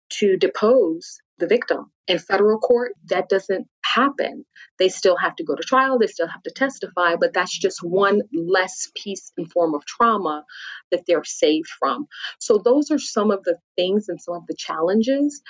to 0.10 0.38
depose 0.38 1.20
the 1.39 1.48
victim. 1.48 1.91
In 2.08 2.20
federal 2.20 2.60
court, 2.60 2.93
that 3.05 3.29
doesn't 3.29 3.67
happen. 3.93 4.45
They 4.79 4.89
still 4.89 5.17
have 5.17 5.35
to 5.38 5.43
go 5.43 5.55
to 5.55 5.63
trial, 5.63 6.00
they 6.00 6.07
still 6.07 6.27
have 6.27 6.43
to 6.43 6.51
testify, 6.51 7.15
but 7.15 7.33
that's 7.33 7.57
just 7.57 7.79
one 7.83 8.21
less 8.33 8.91
piece 8.95 9.31
and 9.38 9.51
form 9.51 9.75
of 9.75 9.85
trauma 9.85 10.43
that 10.91 11.03
they're 11.07 11.23
saved 11.23 11.69
from. 11.79 12.07
So, 12.39 12.57
those 12.57 12.91
are 12.91 13.00
some 13.00 13.31
of 13.31 13.43
the 13.43 13.57
things 13.75 14.09
and 14.09 14.21
some 14.21 14.35
of 14.35 14.47
the 14.47 14.55
challenges 14.55 15.41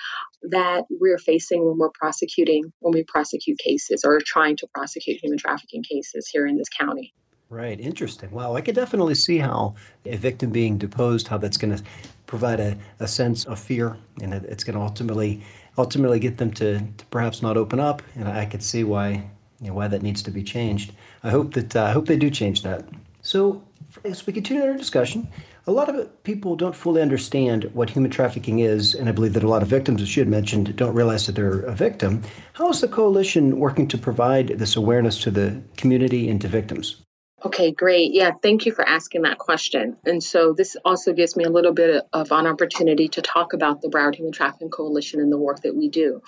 that 0.50 0.84
we're 0.90 1.18
facing 1.18 1.66
when 1.66 1.78
we're 1.78 1.90
prosecuting, 1.90 2.72
when 2.80 2.92
we 2.94 3.04
prosecute 3.04 3.58
cases 3.58 4.04
or 4.04 4.20
trying 4.24 4.56
to 4.58 4.68
prosecute 4.74 5.22
human 5.22 5.38
trafficking 5.38 5.82
cases 5.82 6.28
here 6.30 6.46
in 6.46 6.56
this 6.56 6.68
county. 6.68 7.14
Right, 7.50 7.78
interesting. 7.78 8.30
Wow, 8.30 8.56
I 8.56 8.62
could 8.62 8.74
definitely 8.74 9.14
see 9.14 9.38
how 9.38 9.74
a 10.04 10.16
victim 10.16 10.50
being 10.50 10.78
deposed, 10.78 11.28
how 11.28 11.38
that's 11.38 11.56
going 11.56 11.76
to 11.76 11.84
provide 12.26 12.60
a, 12.60 12.76
a 13.00 13.08
sense 13.08 13.44
of 13.44 13.58
fear, 13.58 13.96
and 14.20 14.34
it's 14.34 14.64
going 14.64 14.76
to 14.76 14.82
ultimately 14.82 15.42
ultimately 15.76 16.20
get 16.20 16.38
them 16.38 16.52
to, 16.52 16.78
to 16.78 17.04
perhaps 17.06 17.42
not 17.42 17.56
open 17.56 17.80
up. 17.80 18.00
And 18.14 18.28
I 18.28 18.46
could 18.46 18.62
see 18.62 18.84
why 18.84 19.28
you 19.60 19.68
know, 19.68 19.74
why 19.74 19.88
that 19.88 20.02
needs 20.02 20.22
to 20.22 20.30
be 20.30 20.42
changed. 20.42 20.92
I 21.22 21.30
hope 21.30 21.54
that 21.54 21.74
uh, 21.74 21.84
I 21.84 21.92
hope 21.92 22.06
they 22.06 22.16
do 22.16 22.30
change 22.30 22.62
that. 22.62 22.86
So 23.22 23.62
as 24.04 24.26
we 24.26 24.32
continue 24.32 24.62
our 24.62 24.74
discussion, 24.74 25.28
a 25.66 25.72
lot 25.72 25.88
of 25.88 26.22
people 26.24 26.56
don't 26.56 26.76
fully 26.76 27.00
understand 27.00 27.70
what 27.72 27.90
human 27.90 28.10
trafficking 28.10 28.58
is, 28.58 28.94
and 28.94 29.08
I 29.08 29.12
believe 29.12 29.32
that 29.32 29.42
a 29.42 29.48
lot 29.48 29.62
of 29.62 29.68
victims, 29.68 30.02
as 30.02 30.14
you 30.14 30.20
had 30.20 30.28
mentioned, 30.28 30.76
don't 30.76 30.94
realize 30.94 31.26
that 31.26 31.36
they're 31.36 31.60
a 31.60 31.74
victim. 31.74 32.22
How 32.52 32.68
is 32.68 32.80
the 32.80 32.88
coalition 32.88 33.58
working 33.58 33.88
to 33.88 33.98
provide 33.98 34.48
this 34.58 34.76
awareness 34.76 35.18
to 35.22 35.30
the 35.30 35.62
community 35.76 36.28
and 36.28 36.40
to 36.42 36.48
victims? 36.48 37.03
Okay, 37.46 37.72
great. 37.72 38.14
Yeah, 38.14 38.30
thank 38.42 38.64
you 38.64 38.72
for 38.72 38.88
asking 38.88 39.22
that 39.22 39.36
question. 39.36 39.98
And 40.06 40.24
so 40.24 40.54
this 40.54 40.78
also 40.82 41.12
gives 41.12 41.36
me 41.36 41.44
a 41.44 41.50
little 41.50 41.74
bit 41.74 42.02
of 42.14 42.32
an 42.32 42.46
opportunity 42.46 43.06
to 43.08 43.20
talk 43.20 43.52
about 43.52 43.82
the 43.82 43.88
Broward 43.88 44.14
Human 44.14 44.32
Trafficking 44.32 44.70
Coalition 44.70 45.20
and 45.20 45.30
the 45.30 45.36
work 45.36 45.60
that 45.60 45.76
we 45.76 45.90
do. 45.90 46.22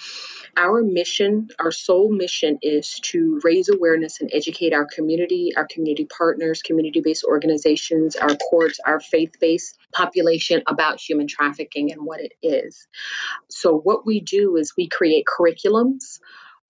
Our 0.59 0.83
mission, 0.83 1.49
our 1.59 1.73
sole 1.73 2.13
mission 2.13 2.59
is 2.61 3.01
to 3.05 3.41
raise 3.43 3.71
awareness 3.71 4.21
and 4.21 4.31
educate 4.35 4.75
our 4.75 4.87
community, 4.95 5.53
our 5.57 5.67
community 5.67 6.05
partners, 6.05 6.61
community 6.61 7.01
based 7.01 7.25
organizations, 7.25 8.15
our 8.17 8.37
courts, 8.37 8.79
our 8.85 9.01
faith 9.01 9.33
based 9.41 9.79
population 9.93 10.63
about 10.67 11.01
human 11.01 11.29
trafficking 11.29 11.93
and 11.93 12.05
what 12.05 12.21
it 12.21 12.33
is. 12.43 12.89
So, 13.49 13.79
what 13.79 14.05
we 14.05 14.21
do 14.21 14.57
is 14.57 14.75
we 14.77 14.87
create 14.87 15.25
curriculums 15.25 16.19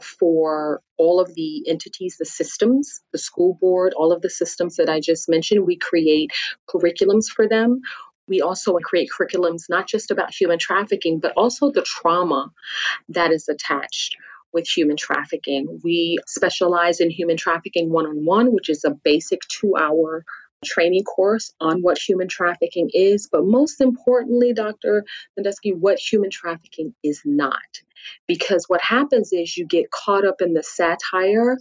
for 0.00 0.82
all 0.98 1.20
of 1.20 1.34
the 1.34 1.68
entities, 1.68 2.16
the 2.18 2.24
systems, 2.24 3.00
the 3.12 3.18
school 3.18 3.56
board, 3.60 3.94
all 3.94 4.12
of 4.12 4.22
the 4.22 4.30
systems 4.30 4.76
that 4.76 4.88
I 4.88 5.00
just 5.00 5.28
mentioned. 5.28 5.66
We 5.66 5.76
create 5.76 6.32
curriculums 6.68 7.26
for 7.26 7.48
them. 7.48 7.80
We 8.28 8.40
also 8.40 8.74
create 8.78 9.10
curriculums 9.16 9.64
not 9.68 9.86
just 9.86 10.10
about 10.10 10.34
human 10.34 10.58
trafficking, 10.58 11.20
but 11.20 11.32
also 11.36 11.70
the 11.70 11.82
trauma 11.82 12.50
that 13.08 13.30
is 13.32 13.48
attached 13.48 14.16
with 14.52 14.66
human 14.66 14.96
trafficking. 14.96 15.80
We 15.84 16.18
specialize 16.26 17.00
in 17.00 17.10
human 17.10 17.36
trafficking 17.36 17.90
one 17.90 18.06
on 18.06 18.24
one, 18.24 18.52
which 18.52 18.68
is 18.68 18.84
a 18.84 18.90
basic 18.90 19.42
two 19.48 19.76
hour 19.76 20.24
training 20.64 21.04
course 21.04 21.52
on 21.60 21.82
what 21.82 21.98
human 21.98 22.28
trafficking 22.28 22.90
is, 22.92 23.28
but 23.30 23.44
most 23.44 23.80
importantly, 23.80 24.52
Dr. 24.52 25.04
Sadulski, 25.38 25.76
what 25.76 25.98
human 25.98 26.30
trafficking 26.30 26.94
is 27.04 27.20
not. 27.24 27.60
Because 28.26 28.64
what 28.68 28.82
happens 28.82 29.32
is 29.32 29.56
you 29.56 29.66
get 29.66 29.90
caught 29.90 30.26
up 30.26 30.40
in 30.40 30.54
the 30.54 30.62
satire 30.62 31.56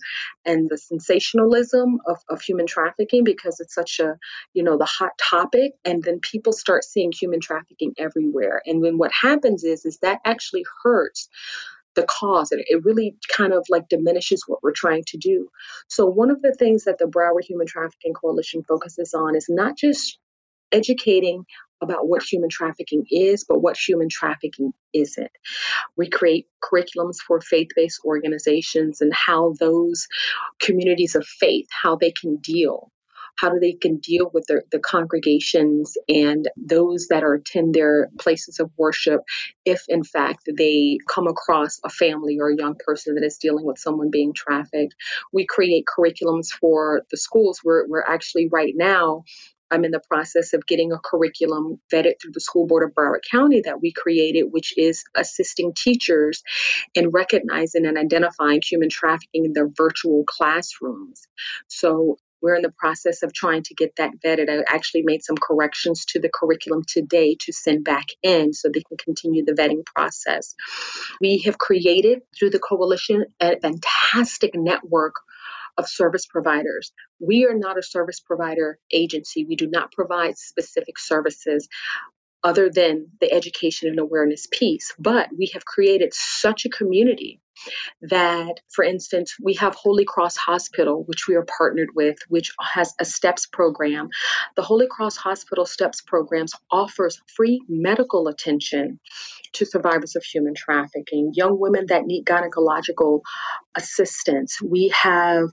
and 0.46 0.70
the 0.70 0.78
sensationalism 0.78 2.00
of, 2.08 2.18
of 2.30 2.42
human 2.42 2.68
trafficking 2.68 3.24
because 3.24 3.60
it's 3.60 3.76
such 3.76 4.00
a, 4.00 4.16
you 4.54 4.64
know, 4.64 4.78
the 4.78 4.86
hot 4.86 5.12
topic. 5.18 5.74
And 5.84 6.04
then 6.04 6.20
people 6.20 6.54
start 6.54 6.84
seeing 6.84 7.12
human 7.12 7.40
trafficking 7.40 7.94
everywhere. 7.98 8.62
And 8.66 8.84
then 8.84 8.98
what 8.98 9.12
happens 9.12 9.64
is, 9.64 9.86
is 9.86 9.98
that 10.02 10.20
actually 10.26 10.66
hurts 10.84 11.30
the 11.96 12.04
cause 12.04 12.52
and 12.52 12.62
it 12.68 12.84
really 12.84 13.16
kind 13.36 13.54
of 13.54 13.66
like 13.70 13.88
diminishes 13.90 14.44
what 14.48 14.62
we're 14.62 14.74
trying 14.74 15.04
to 15.08 15.18
do. 15.18 15.48
So 15.88 16.06
one 16.06 16.30
of 16.30 16.42
the 16.42 16.54
things 16.54 16.84
that 16.84 16.98
the 17.00 17.06
Broward 17.06 17.46
Human 17.46 17.68
Trafficking 17.68 18.14
Coalition 18.14 18.64
focuses 18.68 19.14
on 19.14 19.36
is 19.36 19.48
not 19.50 19.78
just 19.78 20.20
educating 20.72 21.46
about 21.82 22.08
what 22.08 22.24
human 22.24 22.50
trafficking 22.50 23.06
is, 23.12 23.44
but 23.48 23.60
what 23.60 23.78
human 23.78 24.10
trafficking 24.10 24.74
isn't. 24.94 25.32
We 25.98 26.10
create 26.10 26.48
curriculums 26.64 27.18
for 27.26 27.42
faith 27.42 27.70
based 27.76 28.02
organizations 28.06 29.02
and 29.02 29.14
how 29.14 29.54
those 29.60 30.08
communities 30.60 31.16
of 31.16 31.26
faith, 31.26 31.68
how 31.72 31.96
they 31.96 32.12
can 32.12 32.38
deal 32.38 32.92
how 33.38 33.50
do 33.50 33.60
they 33.60 33.74
can 33.74 33.98
deal 33.98 34.30
with 34.34 34.46
the, 34.48 34.62
the 34.72 34.80
congregations 34.80 35.96
and 36.08 36.48
those 36.58 37.08
that 37.10 37.24
are 37.24 37.34
attend 37.36 37.74
their 37.74 38.10
places 38.20 38.60
of 38.60 38.72
worship 38.78 39.22
if 39.66 39.84
in 39.88 40.04
fact 40.04 40.50
they 40.58 40.98
come 41.10 41.28
across 41.28 41.80
a 41.84 41.90
family 41.90 42.38
or 42.40 42.50
a 42.50 42.58
young 42.58 42.76
person 42.86 43.16
that 43.16 43.24
is 43.24 43.38
dealing 43.38 43.66
with 43.66 43.78
someone 43.78 44.10
being 44.12 44.34
trafficked 44.34 44.96
we 45.34 45.46
create 45.46 45.86
curriculums 45.86 46.48
for 46.50 47.04
the 47.12 47.18
schools 47.18 47.62
we're, 47.64 47.88
we're 47.88 48.04
actually 48.04 48.48
right 48.52 48.74
now 48.76 49.24
I'm 49.72 49.86
in 49.86 49.92
the 49.92 50.02
process 50.10 50.54
of 50.54 50.66
getting 50.66 50.92
a 50.92 51.00
curriculum 51.04 51.80
vetted 51.92 52.14
through 52.22 52.32
the 52.34 52.40
School 52.40 52.68
Board 52.68 52.88
of 52.88 52.96
Broward 52.96 53.22
County 53.30 53.62
that 53.66 53.82
we 53.82 53.92
created, 53.92 54.44
which 54.52 54.78
is 54.78 55.04
assisting 55.16 55.74
teachers 55.76 56.44
in 56.94 57.10
recognizing 57.10 57.86
and 57.86 57.98
identifying 57.98 58.62
human 58.64 58.90
trafficking 58.90 59.46
in 59.46 59.54
their 59.54 59.70
virtual 59.76 60.24
classrooms. 60.28 61.28
So 61.68 62.18
we're 62.42 62.56
in 62.56 62.62
the 62.62 62.74
process 62.78 63.24
of 63.24 63.34
trying 63.34 63.64
to 63.64 63.74
get 63.74 63.96
that 63.98 64.12
vetted. 64.24 64.50
I 64.50 64.64
actually 64.68 65.02
made 65.04 65.24
some 65.24 65.36
corrections 65.36 66.06
to 66.10 66.20
the 66.20 66.30
curriculum 66.32 66.84
today 66.88 67.36
to 67.42 67.52
send 67.52 67.84
back 67.84 68.06
in 68.22 68.54
so 68.54 68.70
they 68.70 68.84
can 68.88 68.98
continue 68.98 69.44
the 69.44 69.54
vetting 69.54 69.84
process. 69.84 70.54
We 71.20 71.40
have 71.46 71.58
created 71.58 72.20
through 72.38 72.52
the 72.52 72.60
coalition 72.60 73.26
a 73.40 73.60
fantastic 73.60 74.52
network 74.54 75.16
of 75.78 75.90
service 75.90 76.26
providers. 76.26 76.92
We 77.20 77.46
are 77.46 77.58
not 77.58 77.78
a 77.78 77.84
service 77.84 78.20
provider 78.20 78.80
agency. 78.92 79.46
We 79.46 79.56
do 79.56 79.68
not 79.68 79.92
provide 79.92 80.38
specific 80.38 80.98
services 81.00 81.68
other 82.44 82.70
than 82.70 83.08
the 83.22 83.34
education 83.34 83.90
and 83.90 84.00
awareness 84.00 84.48
piece. 84.52 84.94
But 85.00 85.30
we 85.38 85.50
have 85.54 85.66
created 85.66 86.14
such 86.14 86.66
a 86.66 86.70
community 86.70 87.42
that, 88.02 88.60
for 88.74 88.84
instance, 88.84 89.36
we 89.42 89.54
have 89.56 89.76
Holy 89.76 90.06
Cross 90.06 90.38
Hospital, 90.38 91.04
which 91.06 91.28
we 91.28 91.36
are 91.36 91.46
partnered 91.58 91.90
with, 91.96 92.18
which 92.28 92.52
has 92.62 92.94
a 93.00 93.06
STEPS 93.06 93.48
program. 93.48 94.10
The 94.56 94.62
Holy 94.62 94.88
Cross 94.90 95.18
Hospital 95.18 95.66
STEPS 95.66 96.02
programs 96.02 96.54
offers 96.72 97.22
free 97.36 97.62
medical 97.68 98.28
attention 98.28 99.00
to 99.54 99.66
survivors 99.66 100.16
of 100.16 100.24
human 100.24 100.54
trafficking, 100.56 101.32
young 101.34 101.60
women 101.60 101.86
that 101.88 102.06
need 102.06 102.26
gynecological 102.26 103.22
assistance. 103.76 104.62
We 104.62 104.90
have 104.90 105.50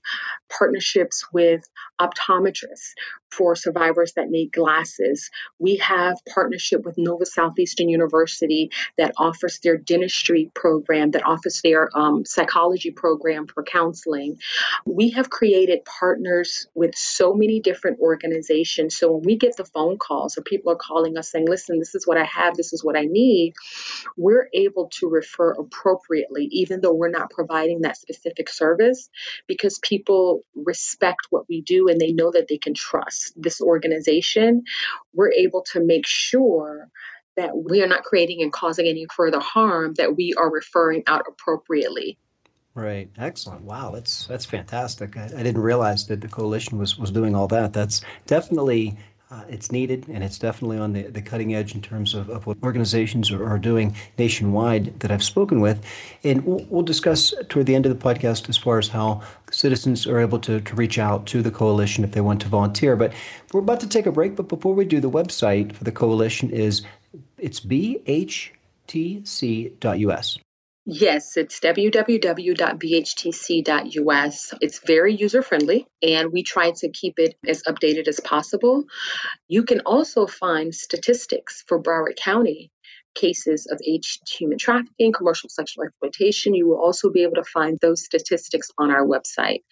partnerships 0.51 1.25
with 1.33 1.63
optometrists 2.01 2.93
for 3.31 3.57
survivors 3.57 4.13
that 4.15 4.29
need 4.29 4.53
glasses. 4.53 5.31
We 5.59 5.77
have 5.77 6.17
partnership 6.33 6.85
with 6.85 6.99
Nova 6.99 7.27
Southeastern 7.27 7.89
University 7.89 8.71
that 8.99 9.13
offers 9.17 9.59
their 9.63 9.77
dentistry 9.77 10.51
program, 10.55 11.13
that 11.13 11.25
offers 11.25 11.61
their 11.63 11.89
um, 11.95 12.25
psychology 12.25 12.91
program 12.91 13.47
for 13.47 13.63
counseling. 13.63 14.39
We 14.87 15.11
have 15.11 15.31
created 15.31 15.85
partners 15.85 16.67
with 16.75 16.95
so 16.95 17.35
many 17.35 17.61
different 17.61 18.01
organizations. 18.01 18.97
So 18.97 19.13
when 19.13 19.23
we 19.25 19.37
get 19.37 19.57
the 19.57 19.65
phone 19.65 19.99
calls 19.99 20.37
or 20.37 20.43
people 20.43 20.73
are 20.73 20.77
calling 20.77 21.17
us 21.19 21.31
saying, 21.31 21.47
listen, 21.49 21.79
this 21.79 21.95
is 21.95 22.07
what 22.07 22.19
I 22.19 22.25
have, 22.25 22.57
this 22.57 22.73
is 22.73 22.85
what 22.85 22.97
I 22.97 23.05
need, 23.05 23.55
we're 24.17 24.49
able 24.55 24.89
to 24.99 25.09
refer 25.09 25.53
appropriately, 25.53 26.49
even 26.51 26.81
though 26.81 26.95
we're 26.95 27.11
not 27.11 27.31
providing 27.31 27.83
that 27.83 27.97
specific 27.97 28.49
service, 28.49 29.09
because 29.47 29.79
people 29.81 30.41
respect 30.55 31.21
what 31.31 31.49
we 31.49 31.63
do 31.63 31.89
and 31.89 32.01
they 32.01 32.13
know 32.13 32.31
that 32.33 32.49
they 32.49 32.59
can 32.59 32.75
trust 32.75 33.33
this 33.37 33.61
organization. 33.61 34.63
We're 35.15 35.33
able 35.33 35.63
to 35.73 35.81
make 35.81 36.07
sure 36.07 36.89
that 37.37 37.57
we 37.57 37.83
are 37.83 37.87
not 37.87 38.05
creating 38.05 38.43
and 38.43 38.53
causing 38.53 38.87
any 38.87 39.07
further 39.15 39.41
harm, 39.41 39.95
that 39.95 40.17
we 40.17 40.35
are 40.35 40.51
referring 40.51 41.03
out 41.07 41.25
appropriately. 41.29 42.19
Right. 42.75 43.11
Excellent. 43.19 43.63
Wow, 43.63 43.91
that's 43.91 44.27
that's 44.27 44.47
fantastic. 44.47 45.17
I, 45.17 45.25
I, 45.25 45.43
didn't 45.43 45.61
realize 45.61 46.07
that 46.07 46.23
the 46.23 46.29
coalition 46.29 46.79
was 46.79 46.99
was 46.99 47.11
doing 47.11 47.35
all 47.35 47.47
that. 47.49 47.75
That's 47.75 48.01
definitely 48.27 48.97
uh, 49.33 49.45
it's 49.49 49.73
needed, 49.73 50.07
and 50.11 50.23
it's 50.23 50.39
definitely 50.39 50.77
on 50.77 50.93
the, 50.93 51.05
the 51.05 51.23
cutting 51.23 51.55
edge 51.55 51.75
in 51.75 51.81
terms 51.81 52.13
of, 52.13 52.29
of 52.29 52.47
what 52.47 52.59
organizations 52.63 53.31
are, 53.31 53.47
are 53.47 53.59
doing 53.59 53.97
nationwide 54.19 55.01
that 55.01 55.11
I've 55.11 55.23
spoken 55.23 55.63
with. 55.63 55.83
And 56.23 56.45
we'll, 56.45 56.67
we'll, 56.69 56.83
discuss 56.83 57.33
toward 57.49 57.65
the 57.65 57.75
end 57.75 57.87
of 57.87 57.99
the 57.99 58.05
podcast 58.05 58.51
as 58.51 58.59
far 58.59 58.79
as 58.79 58.89
how 58.89 59.23
citizens 59.51 60.07
are 60.07 60.19
able 60.19 60.39
to, 60.41 60.61
to 60.61 60.75
reach 60.75 60.99
out 60.99 61.25
to 61.29 61.41
the 61.41 61.51
coalition 61.51 62.05
if 62.05 62.13
they 62.13 62.21
want 62.21 62.43
to 62.43 62.49
volunteer. 62.49 62.95
But 62.95 63.15
we're 63.55 63.61
about 63.61 63.81
to 63.81 63.89
take 63.89 64.05
a 64.05 64.13
break. 64.13 64.37
But 64.37 64.49
before 64.49 64.75
we 64.75 64.85
do, 64.85 65.01
the 65.01 65.11
website 65.11 65.73
for 65.73 65.85
the 65.85 65.93
coalition 65.93 66.51
is 66.51 66.83
it's 67.43 67.61
bhtc.us. 67.61 68.39
Yes, 70.85 71.37
it's 71.37 71.61
www.bhtc.us. 71.61 72.55
It's 74.61 74.81
very 74.85 75.15
user 75.15 75.43
friendly 75.43 75.87
and 76.03 76.33
we 76.33 76.43
try 76.43 76.73
to 76.73 76.89
keep 76.91 77.19
it 77.19 77.37
as 77.47 77.63
updated 77.65 78.09
as 78.09 78.19
possible. 78.21 78.83
You 79.47 79.63
can 79.63 79.81
also 79.87 80.27
find 80.27 80.75
statistics 80.75 81.63
for 81.69 81.81
Broward 81.81 82.17
County 82.17 82.73
cases 83.15 83.67
of 83.71 83.79
human 84.29 84.59
trafficking, 84.59 85.13
commercial 85.13 85.49
sexual 85.51 85.85
exploitation. 85.85 86.55
You 86.55 86.67
will 86.67 86.81
also 86.81 87.11
be 87.11 87.23
able 87.23 87.35
to 87.35 87.45
find 87.45 87.79
those 87.81 88.05
statistics 88.05 88.71
on 88.79 88.91
our 88.91 89.07
website, 89.07 89.63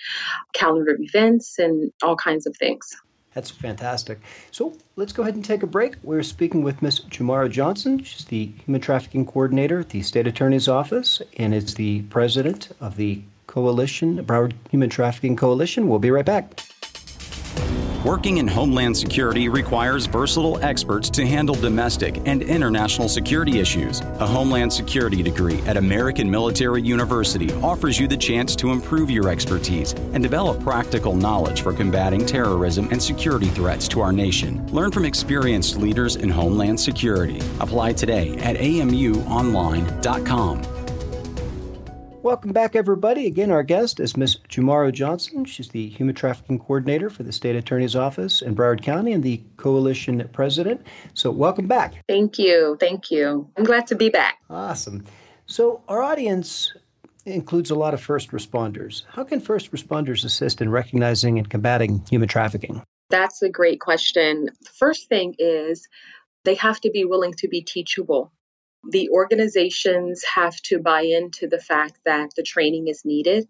calendar 0.53 0.97
events, 1.01 1.59
and 1.59 1.91
all 2.03 2.17
kinds 2.17 2.47
of 2.47 2.55
things. 2.57 2.95
That's 3.35 3.51
fantastic. 3.51 4.19
So 4.51 4.77
let's 4.97 5.13
go 5.13 5.23
ahead 5.23 5.37
and 5.37 5.45
take 5.45 5.63
a 5.63 5.67
break. 5.67 5.97
We're 6.03 6.23
speaking 6.23 6.63
with 6.63 6.83
Ms. 6.83 7.01
Jamara 7.09 7.51
Johnson. 7.51 8.03
She's 8.03 8.25
the 8.25 8.53
Human 8.67 8.81
Trafficking 8.81 9.25
Coordinator 9.25 9.81
at 9.81 9.91
the 9.91 10.03
State 10.03 10.27
Attorney's 10.27 10.67
Office 10.67 11.23
and 11.37 11.55
is 11.55 11.75
the 11.75 12.03
president 12.03 12.71
of 12.81 12.97
the 12.97 13.23
Coalition, 13.47 14.25
Broward 14.25 14.55
Human 14.71 14.91
Trafficking 14.91 15.37
Coalition. 15.37 15.89
We'll 15.89 15.99
be 15.99 16.11
right 16.11 16.25
back. 16.25 16.61
Working 18.05 18.39
in 18.39 18.49
Homeland 18.49 18.97
Security 18.97 19.51
requires 19.51 20.07
versatile 20.07 20.59
experts 20.65 21.11
to 21.11 21.27
handle 21.27 21.55
domestic 21.55 22.23
and 22.25 22.41
international 22.41 23.11
security 23.11 23.61
issues. 23.61 24.01
A 24.01 24.27
Homeland 24.27 24.73
Security 24.73 25.23
degree 25.23 25.61
at 25.67 25.77
American 25.77 26.31
Military 26.31 26.81
University 26.81 27.53
offers 27.63 28.01
you 28.01 28.09
the 28.09 28.17
chance 28.17 28.57
to 28.57 28.71
improve 28.71 29.11
your 29.11 29.29
expertise 29.29 29.93
and 30.15 30.23
develop 30.23 30.63
practical 30.63 31.15
knowledge 31.15 31.61
for 31.61 31.75
combating 31.75 32.25
terrorism 32.25 32.89
and 32.91 33.03
security 33.03 33.49
threats 33.49 33.87
to 33.89 34.01
our 34.01 34.13
nation. 34.13 34.67
Learn 34.73 34.91
from 34.91 35.05
experienced 35.05 35.77
leaders 35.77 36.17
in 36.17 36.31
Homeland 36.31 36.81
Security. 36.81 37.43
Apply 37.61 37.93
today 37.93 38.31
at 38.39 38.57
amuonline.com. 38.57 40.80
Welcome 42.23 42.53
back, 42.53 42.77
everybody. 42.77 43.27
Again, 43.27 43.51
our 43.51 43.63
guest 43.63 43.99
is 43.99 44.15
Ms. 44.15 44.37
Jamara 44.47 44.93
Johnson. 44.93 45.47
She's 45.47 45.71
the 45.71 45.89
Human 45.89 46.15
Trafficking 46.15 46.59
Coordinator 46.59 47.09
for 47.09 47.23
the 47.23 47.33
State 47.33 47.57
Attorney's 47.57 47.97
Office 47.97 48.43
in 48.43 48.55
Broward 48.55 48.83
County 48.83 49.13
and 49.13 49.23
the 49.23 49.43
Coalition 49.57 50.29
President. 50.31 50.87
So, 51.15 51.31
welcome 51.31 51.67
back. 51.67 51.95
Thank 52.07 52.39
you. 52.39 52.77
Thank 52.79 53.11
you. 53.11 53.49
I'm 53.57 53.65
glad 53.65 53.87
to 53.87 53.95
be 53.95 54.11
back. 54.11 54.37
Awesome. 54.51 55.07
So, 55.47 55.83
our 55.89 56.03
audience 56.03 56.75
includes 57.25 57.71
a 57.71 57.75
lot 57.75 57.95
of 57.95 58.03
first 58.03 58.33
responders. 58.33 59.05
How 59.09 59.25
can 59.25 59.41
first 59.41 59.73
responders 59.73 60.23
assist 60.23 60.61
in 60.61 60.69
recognizing 60.69 61.39
and 61.39 61.49
combating 61.49 62.05
human 62.11 62.29
trafficking? 62.29 62.83
That's 63.09 63.41
a 63.41 63.49
great 63.49 63.81
question. 63.81 64.51
The 64.61 64.71
first 64.75 65.09
thing 65.09 65.37
is 65.39 65.89
they 66.45 66.55
have 66.57 66.83
to 66.83 66.91
be 66.91 67.07
willing 67.07 67.33
to 67.39 67.49
be 67.49 67.63
teachable 67.63 68.31
the 68.89 69.11
organizations 69.11 70.25
have 70.35 70.57
to 70.63 70.79
buy 70.79 71.03
into 71.03 71.47
the 71.49 71.61
fact 71.61 71.99
that 72.05 72.31
the 72.37 72.43
training 72.43 72.89
is 72.89 73.03
needed 73.05 73.47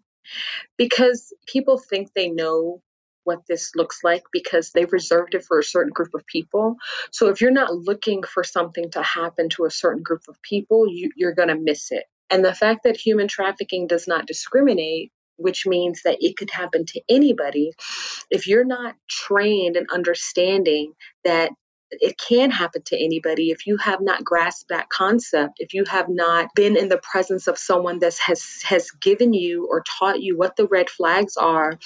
because 0.77 1.33
people 1.47 1.77
think 1.77 2.13
they 2.13 2.29
know 2.29 2.81
what 3.23 3.41
this 3.47 3.71
looks 3.75 4.03
like 4.03 4.23
because 4.31 4.71
they've 4.71 4.91
reserved 4.91 5.35
it 5.35 5.43
for 5.43 5.59
a 5.59 5.63
certain 5.63 5.91
group 5.93 6.09
of 6.15 6.25
people. 6.25 6.75
So 7.11 7.29
if 7.29 7.39
you're 7.39 7.51
not 7.51 7.73
looking 7.73 8.23
for 8.23 8.43
something 8.43 8.89
to 8.91 9.03
happen 9.03 9.49
to 9.49 9.65
a 9.65 9.71
certain 9.71 10.01
group 10.01 10.23
of 10.27 10.41
people, 10.41 10.87
you, 10.87 11.11
you're 11.15 11.35
going 11.35 11.49
to 11.49 11.55
miss 11.55 11.91
it. 11.91 12.05
And 12.31 12.43
the 12.43 12.53
fact 12.53 12.81
that 12.83 12.97
human 12.97 13.27
trafficking 13.27 13.87
does 13.87 14.07
not 14.07 14.25
discriminate 14.25 15.11
which 15.41 15.65
means 15.65 16.03
that 16.03 16.17
it 16.21 16.37
could 16.37 16.51
happen 16.51 16.85
to 16.85 17.01
anybody. 17.09 17.73
If 18.29 18.47
you're 18.47 18.65
not 18.65 18.95
trained 19.09 19.75
and 19.75 19.87
understanding 19.91 20.93
that 21.23 21.51
it 21.99 22.17
can 22.17 22.49
happen 22.49 22.81
to 22.85 22.97
anybody 22.97 23.51
if 23.51 23.67
you 23.67 23.77
have 23.77 23.99
not 24.01 24.23
grasped 24.23 24.69
that 24.69 24.89
concept 24.89 25.53
if 25.57 25.73
you 25.73 25.83
have 25.85 26.07
not 26.09 26.47
been 26.55 26.77
in 26.77 26.89
the 26.89 27.01
presence 27.03 27.47
of 27.47 27.57
someone 27.57 27.99
that 27.99 28.17
has 28.17 28.61
has 28.63 28.89
given 29.01 29.33
you 29.33 29.67
or 29.69 29.83
taught 29.99 30.21
you 30.21 30.37
what 30.37 30.55
the 30.55 30.67
red 30.67 30.89
flags 30.89 31.35
are 31.37 31.77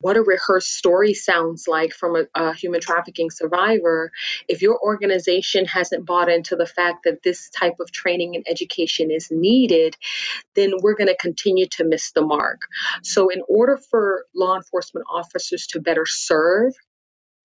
what 0.00 0.16
a 0.16 0.22
rehearsed 0.22 0.76
story 0.76 1.14
sounds 1.14 1.66
like 1.66 1.92
from 1.92 2.16
a, 2.16 2.24
a, 2.34 2.54
human 2.54 2.80
trafficking 2.80 3.30
survivor, 3.30 4.12
if 4.48 4.60
your 4.60 4.78
organization 4.82 5.64
hasn't 5.64 6.04
bought 6.04 6.28
into 6.28 6.54
the 6.54 6.66
fact 6.66 6.98
that 7.04 7.22
this 7.22 7.48
type 7.50 7.76
of 7.80 7.90
training 7.92 8.36
and 8.36 8.44
education 8.48 9.10
is 9.10 9.28
needed, 9.30 9.96
then 10.54 10.72
we're 10.82 10.94
going 10.94 11.08
to 11.08 11.16
continue 11.16 11.66
to 11.68 11.84
miss 11.84 12.12
the 12.12 12.22
mark. 12.22 12.62
So, 13.02 13.28
in 13.28 13.42
order 13.48 13.78
for 13.90 14.26
law 14.34 14.56
enforcement 14.56 15.06
officers 15.10 15.66
to 15.68 15.80
better 15.80 16.04
serve 16.06 16.74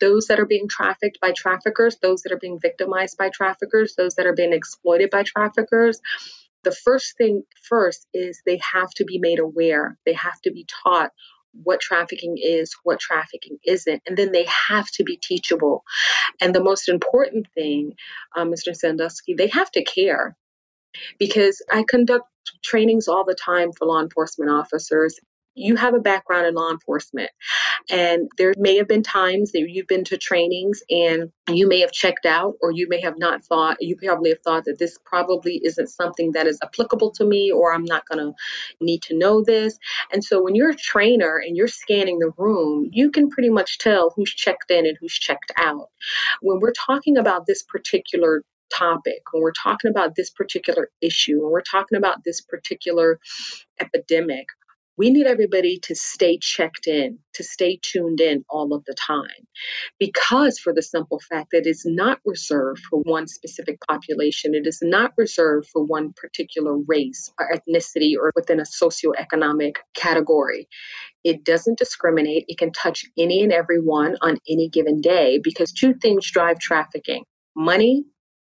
those 0.01 0.27
that 0.27 0.39
are 0.39 0.45
being 0.45 0.67
trafficked 0.67 1.19
by 1.21 1.31
traffickers, 1.31 1.97
those 2.01 2.23
that 2.23 2.33
are 2.33 2.39
being 2.39 2.59
victimized 2.59 3.17
by 3.17 3.29
traffickers, 3.29 3.95
those 3.95 4.15
that 4.15 4.25
are 4.25 4.35
being 4.35 4.51
exploited 4.51 5.09
by 5.09 5.23
traffickers, 5.23 6.01
the 6.63 6.71
first 6.71 7.17
thing 7.17 7.43
first 7.63 8.07
is 8.13 8.41
they 8.45 8.59
have 8.73 8.89
to 8.91 9.05
be 9.05 9.17
made 9.17 9.39
aware. 9.39 9.97
They 10.05 10.13
have 10.13 10.39
to 10.41 10.51
be 10.51 10.65
taught 10.83 11.11
what 11.63 11.81
trafficking 11.81 12.37
is, 12.41 12.75
what 12.83 12.99
trafficking 12.99 13.57
isn't, 13.65 14.01
and 14.07 14.17
then 14.17 14.31
they 14.31 14.45
have 14.69 14.89
to 14.91 15.03
be 15.03 15.17
teachable. 15.17 15.83
And 16.39 16.55
the 16.55 16.63
most 16.63 16.87
important 16.87 17.47
thing, 17.55 17.93
uh, 18.35 18.45
Mr. 18.45 18.69
Sadulski, 18.69 19.35
they 19.37 19.47
have 19.47 19.71
to 19.71 19.83
care. 19.83 20.37
Because 21.19 21.63
I 21.71 21.85
conduct 21.87 22.27
trainings 22.63 23.07
all 23.07 23.23
the 23.25 23.35
time 23.35 23.71
for 23.71 23.87
law 23.87 24.01
enforcement 24.01 24.51
officers, 24.51 25.19
you 25.53 25.75
have 25.75 25.93
a 25.93 25.99
background 25.99 26.47
in 26.47 26.55
law 26.55 26.71
enforcement. 26.71 27.29
And 27.89 28.29
there 28.37 28.53
may 28.57 28.77
have 28.77 28.87
been 28.87 29.03
times 29.03 29.51
that 29.51 29.69
you've 29.69 29.87
been 29.87 30.03
to 30.05 30.17
trainings 30.17 30.81
and 30.89 31.31
you 31.49 31.67
may 31.67 31.81
have 31.81 31.91
checked 31.91 32.25
out, 32.25 32.53
or 32.61 32.71
you 32.71 32.87
may 32.87 33.01
have 33.01 33.17
not 33.17 33.43
thought, 33.43 33.77
you 33.81 33.97
probably 33.97 34.29
have 34.29 34.41
thought 34.43 34.65
that 34.65 34.79
this 34.79 34.97
probably 35.05 35.61
isn't 35.63 35.89
something 35.89 36.31
that 36.33 36.47
is 36.47 36.59
applicable 36.63 37.11
to 37.11 37.25
me, 37.25 37.51
or 37.51 37.73
I'm 37.73 37.85
not 37.85 38.07
going 38.07 38.19
to 38.19 38.33
need 38.79 39.01
to 39.03 39.17
know 39.17 39.43
this. 39.43 39.77
And 40.13 40.23
so 40.23 40.41
when 40.41 40.55
you're 40.55 40.69
a 40.71 40.75
trainer 40.75 41.37
and 41.37 41.57
you're 41.57 41.67
scanning 41.67 42.19
the 42.19 42.31
room, 42.37 42.89
you 42.91 43.11
can 43.11 43.29
pretty 43.29 43.49
much 43.49 43.77
tell 43.79 44.13
who's 44.15 44.33
checked 44.33 44.71
in 44.71 44.85
and 44.85 44.97
who's 44.99 45.13
checked 45.13 45.51
out. 45.57 45.89
When 46.41 46.59
we're 46.59 46.73
talking 46.73 47.17
about 47.17 47.45
this 47.45 47.63
particular 47.63 48.43
topic, 48.73 49.21
when 49.31 49.43
we're 49.43 49.51
talking 49.51 49.91
about 49.91 50.15
this 50.15 50.29
particular 50.29 50.89
issue, 51.01 51.41
when 51.41 51.51
we're 51.51 51.61
talking 51.61 51.97
about 51.97 52.23
this 52.23 52.41
particular 52.41 53.19
epidemic, 53.79 54.45
we 54.97 55.09
need 55.09 55.25
everybody 55.25 55.79
to 55.83 55.95
stay 55.95 56.37
checked 56.37 56.87
in, 56.87 57.17
to 57.33 57.43
stay 57.43 57.79
tuned 57.81 58.19
in 58.19 58.43
all 58.49 58.73
of 58.73 58.83
the 58.85 58.93
time. 58.93 59.47
Because, 59.99 60.59
for 60.59 60.73
the 60.73 60.81
simple 60.81 61.19
fact 61.29 61.49
that 61.51 61.65
it's 61.65 61.85
not 61.85 62.19
reserved 62.25 62.81
for 62.89 62.99
one 62.99 63.27
specific 63.27 63.79
population, 63.87 64.53
it 64.53 64.67
is 64.67 64.79
not 64.81 65.13
reserved 65.17 65.67
for 65.71 65.83
one 65.83 66.13
particular 66.13 66.77
race 66.87 67.31
or 67.39 67.51
ethnicity 67.51 68.15
or 68.17 68.31
within 68.35 68.59
a 68.59 68.63
socioeconomic 68.63 69.75
category. 69.95 70.67
It 71.23 71.43
doesn't 71.43 71.77
discriminate, 71.77 72.45
it 72.47 72.57
can 72.57 72.71
touch 72.71 73.05
any 73.17 73.43
and 73.43 73.53
everyone 73.53 74.17
on 74.21 74.37
any 74.49 74.69
given 74.69 75.01
day 75.01 75.39
because 75.43 75.71
two 75.71 75.93
things 75.93 76.29
drive 76.29 76.59
trafficking 76.59 77.23
money 77.55 78.03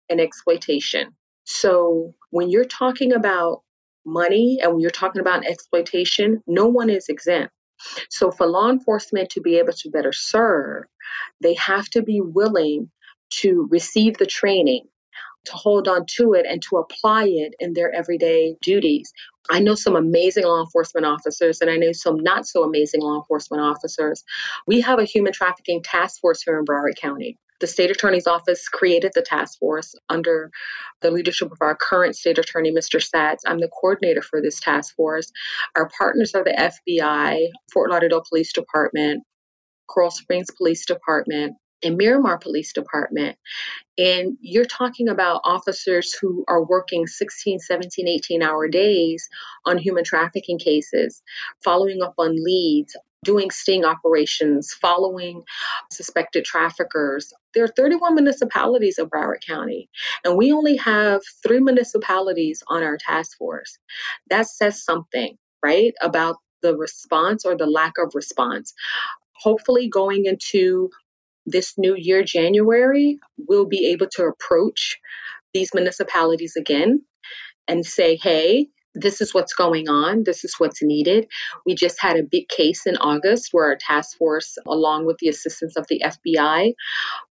and 0.09 0.19
exploitation. 0.19 1.09
So, 1.45 2.13
when 2.29 2.49
you're 2.49 2.65
talking 2.65 3.13
about 3.13 3.61
money 4.05 4.59
and 4.61 4.71
when 4.71 4.81
you're 4.81 4.91
talking 4.91 5.21
about 5.21 5.45
exploitation, 5.45 6.41
no 6.47 6.67
one 6.67 6.89
is 6.89 7.07
exempt. 7.09 7.53
So, 8.09 8.31
for 8.31 8.47
law 8.47 8.69
enforcement 8.69 9.29
to 9.31 9.41
be 9.41 9.57
able 9.57 9.73
to 9.73 9.89
better 9.89 10.13
serve, 10.13 10.85
they 11.41 11.53
have 11.55 11.89
to 11.89 12.01
be 12.01 12.21
willing 12.21 12.89
to 13.41 13.67
receive 13.71 14.17
the 14.17 14.25
training, 14.25 14.85
to 15.45 15.53
hold 15.53 15.87
on 15.87 16.05
to 16.17 16.33
it, 16.33 16.45
and 16.47 16.61
to 16.63 16.77
apply 16.77 17.25
it 17.25 17.55
in 17.59 17.73
their 17.73 17.93
everyday 17.93 18.55
duties. 18.61 19.11
I 19.49 19.59
know 19.59 19.75
some 19.75 19.95
amazing 19.95 20.45
law 20.45 20.61
enforcement 20.61 21.05
officers, 21.05 21.59
and 21.59 21.69
I 21.69 21.75
know 21.75 21.91
some 21.91 22.17
not 22.19 22.47
so 22.47 22.63
amazing 22.63 23.01
law 23.01 23.17
enforcement 23.17 23.61
officers. 23.61 24.23
We 24.65 24.79
have 24.81 24.99
a 24.99 25.05
human 25.05 25.33
trafficking 25.33 25.83
task 25.83 26.21
force 26.21 26.41
here 26.41 26.57
in 26.57 26.65
Broward 26.65 26.95
County. 26.95 27.37
The 27.63 27.67
state 27.67 27.91
attorney's 27.91 28.27
office 28.27 28.67
created 28.67 29.13
the 29.15 29.21
task 29.21 29.57
force 29.57 29.95
under 30.09 30.51
the 30.99 31.09
leadership 31.09 31.49
of 31.49 31.59
our 31.61 31.77
current 31.77 32.13
state 32.13 32.37
attorney, 32.37 32.73
Mr. 32.73 33.01
Satz. 33.01 33.37
I'm 33.47 33.61
the 33.61 33.69
coordinator 33.69 34.21
for 34.21 34.41
this 34.41 34.59
task 34.59 34.93
force. 34.97 35.31
Our 35.73 35.89
partners 35.97 36.35
are 36.35 36.43
the 36.43 36.71
FBI, 36.91 37.47
Fort 37.71 37.89
Lauderdale 37.89 38.25
Police 38.27 38.51
Department, 38.51 39.23
Coral 39.87 40.11
Springs 40.11 40.47
Police 40.57 40.85
Department, 40.85 41.55
and 41.81 41.95
Miramar 41.95 42.37
Police 42.37 42.73
Department. 42.73 43.37
And 43.97 44.35
you're 44.41 44.65
talking 44.65 45.07
about 45.07 45.39
officers 45.45 46.13
who 46.19 46.43
are 46.49 46.65
working 46.65 47.07
16, 47.07 47.59
17, 47.59 48.09
18 48.09 48.43
hour 48.43 48.67
days 48.67 49.29
on 49.65 49.77
human 49.77 50.03
trafficking 50.03 50.59
cases, 50.59 51.23
following 51.63 52.01
up 52.01 52.15
on 52.17 52.35
leads, 52.35 52.93
doing 53.23 53.51
sting 53.51 53.85
operations, 53.85 54.73
following 54.73 55.43
suspected 55.91 56.45
traffickers. 56.45 57.33
There 57.53 57.63
are 57.63 57.73
31 57.75 58.15
municipalities 58.15 58.97
in 58.99 59.07
Broward 59.09 59.45
County, 59.45 59.89
and 60.23 60.37
we 60.37 60.51
only 60.51 60.77
have 60.77 61.21
three 61.43 61.59
municipalities 61.59 62.63
on 62.67 62.83
our 62.83 62.97
task 62.97 63.37
force. 63.37 63.77
That 64.29 64.47
says 64.47 64.83
something, 64.83 65.37
right, 65.63 65.93
about 66.01 66.37
the 66.61 66.75
response 66.75 67.45
or 67.45 67.55
the 67.57 67.67
lack 67.67 67.93
of 67.97 68.13
response. 68.15 68.73
Hopefully, 69.35 69.89
going 69.89 70.25
into 70.25 70.89
this 71.45 71.73
new 71.77 71.95
year, 71.95 72.23
January, 72.23 73.19
we'll 73.37 73.65
be 73.65 73.87
able 73.87 74.07
to 74.13 74.23
approach 74.23 74.97
these 75.53 75.73
municipalities 75.73 76.55
again 76.55 77.01
and 77.67 77.85
say, 77.85 78.15
hey, 78.15 78.67
this 78.95 79.21
is 79.21 79.33
what's 79.33 79.53
going 79.53 79.89
on. 79.89 80.23
This 80.23 80.43
is 80.43 80.55
what's 80.57 80.81
needed. 80.81 81.27
We 81.65 81.75
just 81.75 82.01
had 82.01 82.17
a 82.17 82.23
big 82.23 82.47
case 82.49 82.85
in 82.85 82.97
August 82.97 83.49
where 83.51 83.65
our 83.65 83.77
task 83.79 84.17
force, 84.17 84.55
along 84.67 85.05
with 85.05 85.17
the 85.19 85.29
assistance 85.29 85.75
of 85.75 85.85
the 85.89 86.01
FBI, 86.03 86.73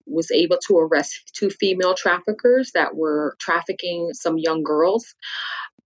was 0.06 0.32
able 0.32 0.58
to 0.67 0.78
arrest 0.78 1.32
two 1.36 1.50
female 1.50 1.93
traffickers 1.93 2.71
that 2.74 2.95
were 2.95 3.36
trafficking 3.39 4.10
some 4.13 4.38
young 4.38 4.63
girls. 4.63 5.15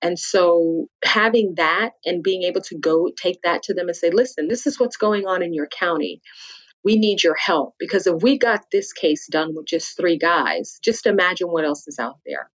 And 0.02 0.20
so, 0.20 0.88
having 1.06 1.54
that 1.56 1.92
and 2.06 2.22
being 2.22 2.44
able 2.44 2.62
to 2.62 2.78
go 2.78 3.10
take 3.22 3.42
that 3.44 3.64
to 3.64 3.74
them 3.74 3.88
and 3.88 3.96
say, 3.96 4.10
listen, 4.12 4.50
this 4.50 4.68
is 4.68 4.80
what's 4.80 4.98
going 4.98 5.26
on 5.26 5.42
in 5.42 5.54
your 5.54 5.68
county. 5.68 6.22
We 6.84 6.98
need 6.98 7.24
your 7.24 7.36
help 7.36 7.76
because 7.80 8.06
if 8.06 8.22
we 8.22 8.38
got 8.38 8.66
this 8.72 8.92
case 8.92 9.26
done 9.32 9.56
with 9.56 9.66
just 9.66 9.96
three 9.96 10.18
guys, 10.18 10.80
just 10.84 11.06
imagine 11.06 11.48
what 11.48 11.64
else 11.64 11.88
is 11.88 11.98
out 11.98 12.20
there. 12.26 12.50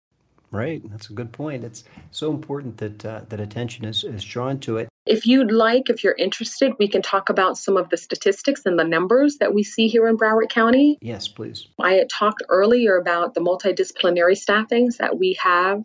Right, 0.51 0.81
that's 0.89 1.09
a 1.09 1.13
good 1.13 1.31
point. 1.31 1.63
It's 1.63 1.83
so 2.11 2.31
important 2.31 2.77
that 2.77 3.05
uh, 3.05 3.21
that 3.29 3.39
attention 3.39 3.85
is, 3.85 4.03
is 4.03 4.23
drawn 4.23 4.59
to 4.61 4.77
it. 4.77 4.89
If 5.05 5.25
you'd 5.25 5.51
like, 5.51 5.89
if 5.89 6.03
you're 6.03 6.15
interested, 6.17 6.73
we 6.79 6.87
can 6.87 7.01
talk 7.01 7.29
about 7.29 7.57
some 7.57 7.77
of 7.77 7.89
the 7.89 7.97
statistics 7.97 8.65
and 8.65 8.77
the 8.77 8.83
numbers 8.83 9.37
that 9.39 9.53
we 9.53 9.63
see 9.63 9.87
here 9.87 10.07
in 10.07 10.17
Broward 10.17 10.49
County. 10.49 10.97
Yes, 11.01 11.27
please. 11.27 11.67
I 11.79 11.93
had 11.93 12.09
talked 12.09 12.43
earlier 12.49 12.97
about 12.97 13.33
the 13.33 13.41
multidisciplinary 13.41 14.37
staffings 14.37 14.97
that 14.97 15.17
we 15.17 15.37
have 15.41 15.83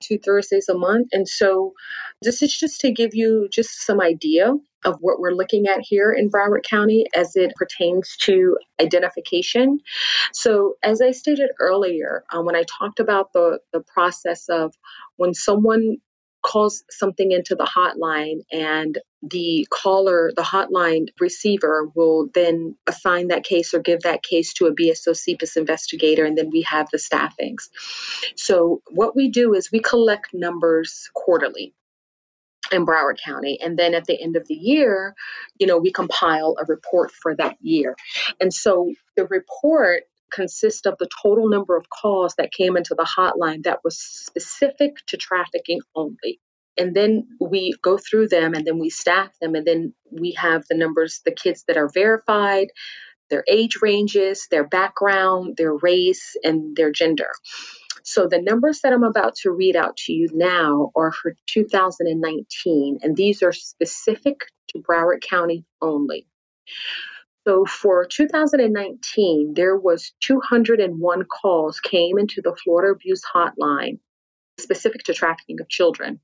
two 0.00 0.18
Thursdays 0.18 0.68
a 0.68 0.74
month. 0.74 1.08
And 1.12 1.28
so 1.28 1.72
this 2.22 2.42
is 2.42 2.56
just 2.56 2.80
to 2.80 2.90
give 2.90 3.14
you 3.14 3.48
just 3.50 3.84
some 3.86 4.00
idea 4.00 4.54
of 4.84 4.96
what 5.00 5.20
we're 5.20 5.32
looking 5.32 5.66
at 5.66 5.80
here 5.80 6.12
in 6.12 6.30
Broward 6.30 6.62
County 6.62 7.06
as 7.14 7.36
it 7.36 7.52
pertains 7.56 8.16
to 8.20 8.56
identification. 8.80 9.78
So, 10.32 10.74
as 10.82 11.00
I 11.00 11.10
stated 11.10 11.50
earlier, 11.60 12.24
um, 12.32 12.44
when 12.44 12.56
I 12.56 12.64
talked 12.78 13.00
about 13.00 13.32
the, 13.32 13.60
the 13.72 13.80
process 13.80 14.48
of 14.48 14.74
when 15.16 15.34
someone 15.34 15.98
calls 16.42 16.84
something 16.90 17.32
into 17.32 17.56
the 17.56 17.64
hotline 17.64 18.40
and 18.52 18.98
the 19.22 19.66
caller, 19.70 20.30
the 20.36 20.42
hotline 20.42 21.08
receiver 21.20 21.90
will 21.96 22.28
then 22.34 22.76
assign 22.86 23.26
that 23.28 23.42
case 23.44 23.74
or 23.74 23.80
give 23.80 24.00
that 24.02 24.22
case 24.22 24.52
to 24.54 24.66
a 24.66 24.74
BSO 24.74 25.08
CPIS 25.08 25.56
investigator, 25.56 26.24
and 26.24 26.38
then 26.38 26.50
we 26.50 26.62
have 26.62 26.88
the 26.92 26.98
staffings. 26.98 27.68
So, 28.36 28.80
what 28.90 29.16
we 29.16 29.28
do 29.28 29.54
is 29.54 29.72
we 29.72 29.80
collect 29.80 30.32
numbers 30.32 31.10
quarterly 31.14 31.74
in 32.72 32.86
Broward 32.86 33.18
County. 33.24 33.58
And 33.60 33.78
then 33.78 33.94
at 33.94 34.06
the 34.06 34.20
end 34.20 34.36
of 34.36 34.46
the 34.48 34.54
year, 34.54 35.14
you 35.58 35.66
know, 35.66 35.78
we 35.78 35.92
compile 35.92 36.56
a 36.60 36.64
report 36.66 37.10
for 37.10 37.34
that 37.36 37.56
year. 37.60 37.96
And 38.40 38.52
so 38.52 38.92
the 39.16 39.26
report 39.26 40.04
consists 40.30 40.86
of 40.86 40.96
the 40.98 41.08
total 41.22 41.48
number 41.48 41.76
of 41.76 41.88
calls 41.90 42.34
that 42.36 42.52
came 42.52 42.76
into 42.76 42.94
the 42.94 43.08
hotline 43.18 43.64
that 43.64 43.80
was 43.84 43.98
specific 43.98 44.96
to 45.06 45.16
trafficking 45.16 45.80
only. 45.94 46.40
And 46.76 46.94
then 46.94 47.26
we 47.40 47.74
go 47.82 47.98
through 47.98 48.28
them 48.28 48.54
and 48.54 48.64
then 48.64 48.78
we 48.78 48.90
staff 48.90 49.30
them 49.40 49.54
and 49.54 49.66
then 49.66 49.94
we 50.12 50.32
have 50.32 50.64
the 50.68 50.76
numbers, 50.76 51.20
the 51.24 51.32
kids 51.32 51.64
that 51.66 51.76
are 51.76 51.90
verified, 51.92 52.68
their 53.30 53.44
age 53.48 53.78
ranges, 53.82 54.46
their 54.50 54.66
background, 54.66 55.56
their 55.56 55.74
race, 55.74 56.36
and 56.44 56.76
their 56.76 56.92
gender. 56.92 57.30
So 58.04 58.26
the 58.26 58.40
numbers 58.40 58.80
that 58.80 58.92
I'm 58.92 59.04
about 59.04 59.34
to 59.42 59.50
read 59.50 59.76
out 59.76 59.96
to 59.98 60.12
you 60.12 60.28
now 60.32 60.90
are 60.96 61.12
for 61.12 61.34
2019, 61.46 62.98
and 63.02 63.16
these 63.16 63.42
are 63.42 63.52
specific 63.52 64.40
to 64.68 64.78
Broward 64.78 65.22
County 65.22 65.64
only. 65.80 66.26
So 67.46 67.64
for 67.64 68.04
2019, 68.04 69.54
there 69.54 69.76
was 69.76 70.12
201 70.20 71.24
calls 71.24 71.80
came 71.80 72.18
into 72.18 72.42
the 72.42 72.54
Florida 72.62 72.92
Abuse 72.92 73.22
Hotline 73.34 73.98
specific 74.58 75.04
to 75.04 75.14
trafficking 75.14 75.60
of 75.60 75.68
children. 75.68 76.20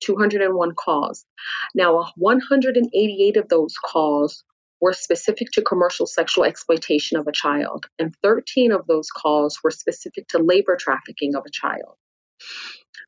201 0.00 0.74
calls. 0.76 1.26
Now, 1.74 2.12
188 2.16 3.36
of 3.36 3.48
those 3.48 3.74
calls 3.76 4.44
were 4.84 4.92
specific 4.92 5.50
to 5.50 5.62
commercial 5.62 6.06
sexual 6.06 6.44
exploitation 6.44 7.16
of 7.18 7.26
a 7.26 7.32
child, 7.32 7.86
and 7.98 8.14
13 8.22 8.70
of 8.70 8.86
those 8.86 9.08
calls 9.08 9.58
were 9.64 9.70
specific 9.70 10.28
to 10.28 10.38
labor 10.38 10.76
trafficking 10.78 11.34
of 11.34 11.42
a 11.46 11.50
child. 11.50 11.96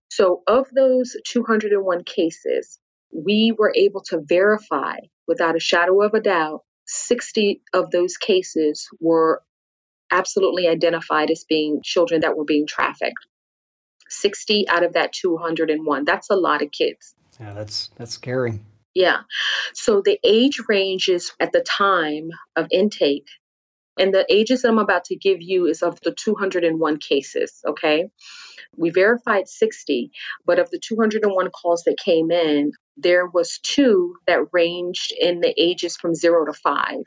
So, 0.09 0.43
of 0.47 0.69
those 0.75 1.15
201 1.27 2.05
cases, 2.05 2.79
we 3.13 3.55
were 3.59 3.75
able 3.77 4.01
to 4.05 4.23
verify 4.25 4.97
without 5.29 5.55
a 5.55 5.61
shadow 5.61 6.01
of 6.01 6.15
a 6.15 6.21
doubt 6.21 6.63
60 6.87 7.61
of 7.75 7.91
those 7.91 8.17
cases 8.17 8.89
were 8.99 9.43
absolutely 10.11 10.69
identified 10.69 11.31
as 11.31 11.45
being 11.47 11.81
children 11.85 12.23
that 12.23 12.39
were 12.39 12.45
being 12.47 12.67
trafficked. 12.67 13.27
60 14.09 14.67
out 14.71 14.83
of 14.83 14.95
that 14.95 15.13
201. 15.13 16.07
That's 16.07 16.31
a 16.31 16.37
lot 16.37 16.63
of 16.63 16.71
kids. 16.71 17.15
Yeah, 17.39 17.53
that's 17.53 17.91
that's 17.97 18.15
scary. 18.15 18.61
Yeah. 18.97 19.23
So 19.75 20.03
the 20.03 20.19
age 20.25 20.61
ranges 20.69 21.33
at 21.41 21.53
the 21.53 21.63
time 21.63 22.31
of 22.57 22.69
intake 22.73 23.27
And 23.99 24.13
the 24.13 24.27
ages 24.29 24.65
I'm 24.65 24.79
about 24.79 25.05
to 25.07 25.17
give 25.17 25.39
you 25.41 25.67
is 25.67 25.83
of 25.83 26.01
the 26.03 26.13
201 26.13 26.99
cases, 26.99 27.63
okay? 27.67 28.09
We 28.77 28.91
verified 28.91 29.49
60, 29.49 30.11
but 30.47 30.59
of 30.59 30.71
the 30.71 30.81
201 30.81 31.51
calls 31.51 31.85
that 31.85 31.99
came 31.99 32.31
in, 32.31 32.73
there 32.97 33.27
was 33.27 33.61
two 33.63 34.17
that 34.27 34.47
ranged 34.53 35.15
in 35.21 35.41
the 35.41 35.55
ages 35.61 35.97
from 35.97 36.15
0 36.15 36.47
to 36.47 36.53
5. 36.55 37.03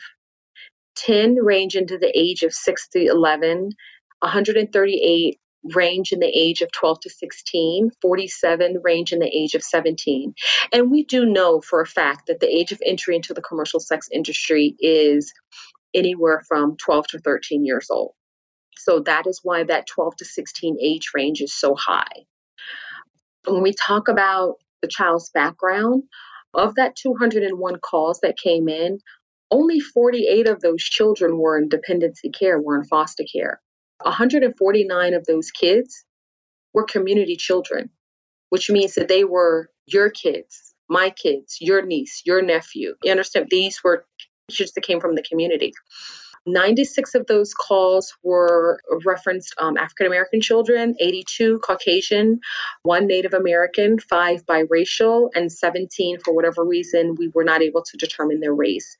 10 0.98 1.36
range 1.36 1.76
into 1.76 1.98
the 1.98 2.12
age 2.18 2.44
of 2.44 2.54
6 2.54 2.90
to 2.90 3.06
11, 3.06 3.72
138 4.20 5.40
range 5.76 6.12
in 6.12 6.20
the 6.20 6.28
age 6.28 6.62
of 6.62 6.72
12 6.72 7.02
to 7.02 7.10
16, 7.10 7.92
47 8.02 8.78
range 8.84 9.12
in 9.12 9.20
the 9.20 9.28
age 9.28 9.56
of 9.56 9.64
17. 9.64 10.34
And 10.72 10.92
we 10.92 11.04
do 11.04 11.26
know 11.26 11.62
for 11.62 11.82
a 11.82 11.86
fact 11.86 12.28
that 12.28 12.40
the 12.40 12.48
age 12.48 12.72
of 12.72 12.82
entry 12.86 13.16
into 13.16 13.34
the 13.34 13.42
commercial 13.42 13.80
sex 13.80 14.08
industry 14.12 14.76
is 14.80 15.34
anywhere 15.94 16.42
from 16.48 16.78
12 16.78 17.08
to 17.08 17.20
13 17.20 17.66
years 17.66 17.88
old. 17.90 18.14
So 18.78 19.00
that 19.02 19.28
is 19.28 19.42
why 19.44 19.64
that 19.66 19.88
12 19.88 20.16
to 20.18 20.26
16 20.26 20.78
age 20.82 21.10
range 21.14 21.42
is 21.42 21.54
so 21.54 21.76
high. 21.76 22.26
When 23.46 23.62
we 23.62 23.74
talk 23.74 24.08
about 24.08 24.56
the 24.82 24.88
child's 24.88 25.30
background, 25.32 26.04
of 26.54 26.76
that 26.76 26.96
201 26.96 27.80
calls 27.80 28.20
that 28.22 28.38
came 28.38 28.68
in, 28.68 29.00
only 29.52 29.80
48 29.80 30.48
of 30.48 30.62
those 30.62 30.84
children 30.84 31.38
were 31.38 31.58
in 31.58 31.70
dependency 31.70 32.30
care, 32.30 32.60
were 32.60 32.78
in 32.78 32.86
foster 32.86 33.24
care. 33.32 33.62
149 34.02 35.14
of 35.14 35.26
those 35.26 35.52
kids 35.52 36.06
were 36.74 36.84
community 36.84 37.36
children, 37.36 37.90
which 38.50 38.70
means 38.70 38.96
that 38.96 39.08
they 39.08 39.24
were 39.24 39.70
your 39.88 40.10
kids, 40.10 40.74
my 40.90 41.10
kids, 41.10 41.58
your 41.60 41.86
niece, 41.86 42.22
your 42.26 42.42
nephew. 42.42 42.96
You 43.04 43.12
understand? 43.12 43.48
These 43.50 43.84
were 43.84 44.06
kids 44.52 44.74
that 44.74 44.82
came 44.82 45.00
from 45.00 45.16
the 45.16 45.24
community. 45.24 45.74
96 46.46 47.16
of 47.16 47.28
those 47.28 47.54
calls 47.54 48.16
were 48.24 48.80
referenced 49.06 49.54
um, 49.60 49.78
African 49.78 50.08
American 50.08 50.42
children, 50.42 50.96
82 51.00 51.60
Caucasian, 51.60 52.40
one 52.84 53.08
Native 53.08 53.34
American, 53.34 54.00
five 54.00 54.46
biracial, 54.46 55.30
and 55.36 55.52
17, 55.52 56.20
for 56.24 56.34
whatever 56.34 56.66
reason, 56.66 57.16
we 57.18 57.30
were 57.30 57.44
not 57.44 57.62
able 57.62 57.84
to 57.84 57.98
determine 57.98 58.40
their 58.40 58.54
race. 58.54 58.98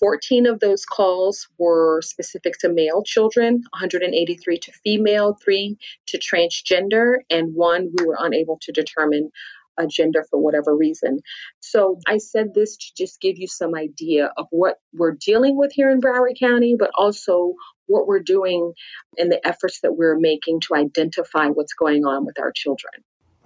14 0.00 0.46
of 0.46 0.60
those 0.60 0.84
calls 0.84 1.48
were 1.58 2.00
specific 2.02 2.58
to 2.58 2.68
male 2.68 3.02
children, 3.02 3.62
183 3.70 4.58
to 4.58 4.72
female, 4.84 5.36
three 5.42 5.76
to 6.06 6.18
transgender, 6.18 7.16
and 7.30 7.54
one 7.54 7.90
we 7.98 8.06
were 8.06 8.18
unable 8.20 8.58
to 8.62 8.72
determine 8.72 9.30
a 9.78 9.86
gender 9.86 10.24
for 10.30 10.38
whatever 10.38 10.76
reason. 10.76 11.20
So 11.60 11.98
I 12.06 12.18
said 12.18 12.54
this 12.54 12.76
to 12.76 12.86
just 12.96 13.20
give 13.20 13.38
you 13.38 13.46
some 13.46 13.74
idea 13.74 14.32
of 14.36 14.46
what 14.50 14.76
we're 14.92 15.16
dealing 15.20 15.56
with 15.56 15.72
here 15.72 15.90
in 15.90 16.00
Broward 16.00 16.38
County, 16.38 16.76
but 16.78 16.90
also 16.96 17.54
what 17.86 18.06
we're 18.06 18.20
doing 18.20 18.72
and 19.18 19.30
the 19.30 19.46
efforts 19.46 19.80
that 19.80 19.96
we're 19.96 20.18
making 20.18 20.60
to 20.60 20.74
identify 20.74 21.46
what's 21.48 21.74
going 21.74 22.04
on 22.04 22.24
with 22.24 22.38
our 22.38 22.52
children. 22.52 22.92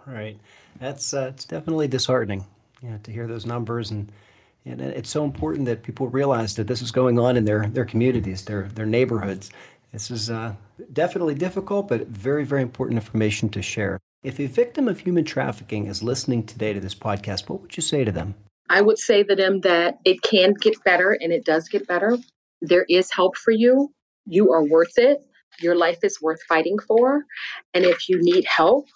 Right. 0.07 0.39
That's 0.79 1.13
uh, 1.13 1.31
it's 1.35 1.45
definitely 1.45 1.89
disheartening 1.89 2.47
know, 2.83 2.99
to 3.03 3.13
hear 3.13 3.27
those 3.27 3.47
numbers 3.47 3.91
and 3.91 4.11
and 4.67 4.81
it's 4.83 5.09
so 5.09 5.25
important 5.25 5.65
that 5.67 5.83
people 5.83 6.09
realize 6.09 6.55
that 6.57 6.67
this 6.67 6.83
is 6.83 6.91
going 6.91 7.19
on 7.19 7.39
in 7.39 7.47
their, 7.47 7.67
their 7.67 7.87
communities, 7.87 8.45
their 8.45 8.65
their 8.65 8.85
neighborhoods. 8.85 9.51
This 9.91 10.11
is 10.11 10.31
uh, 10.31 10.55
definitely 10.93 11.35
difficult, 11.35 11.89
but 11.89 12.07
very, 12.07 12.45
very 12.45 12.63
important 12.63 12.99
information 12.99 13.49
to 13.51 13.63
share. 13.63 13.99
If 14.23 14.39
a 14.39 14.47
victim 14.47 14.87
of 14.87 15.01
human 15.01 15.25
trafficking 15.25 15.87
is 15.87 16.03
listening 16.03 16.45
today 16.45 16.75
to 16.75 16.81
this 16.81 16.95
podcast, 16.95 17.49
what 17.49 17.63
would 17.63 17.75
you 17.79 17.83
say 17.83 18.05
to 18.05 18.13
them? 18.13 18.35
I 18.69 18.83
would 18.83 18.99
say 18.99 19.23
to 19.23 19.35
them 19.35 19.63
that 19.63 19.99
it 20.05 20.21
can 20.21 20.53
get 20.61 20.75
better 20.85 21.17
and 21.19 21.33
it 21.33 21.47
does 21.47 21.71
get 21.71 21.87
better. 21.89 22.19
There 22.61 22.85
is 22.91 23.11
help 23.11 23.39
for 23.39 23.51
you. 23.51 23.95
You 24.27 24.53
are 24.53 24.63
worth 24.63 24.99
it. 24.99 25.21
Your 25.61 25.75
life 25.75 26.01
is 26.03 26.21
worth 26.21 26.43
fighting 26.47 26.77
for. 26.87 27.25
And 27.73 27.87
if 27.87 28.11
you 28.11 28.19
need 28.21 28.45
help, 28.45 28.89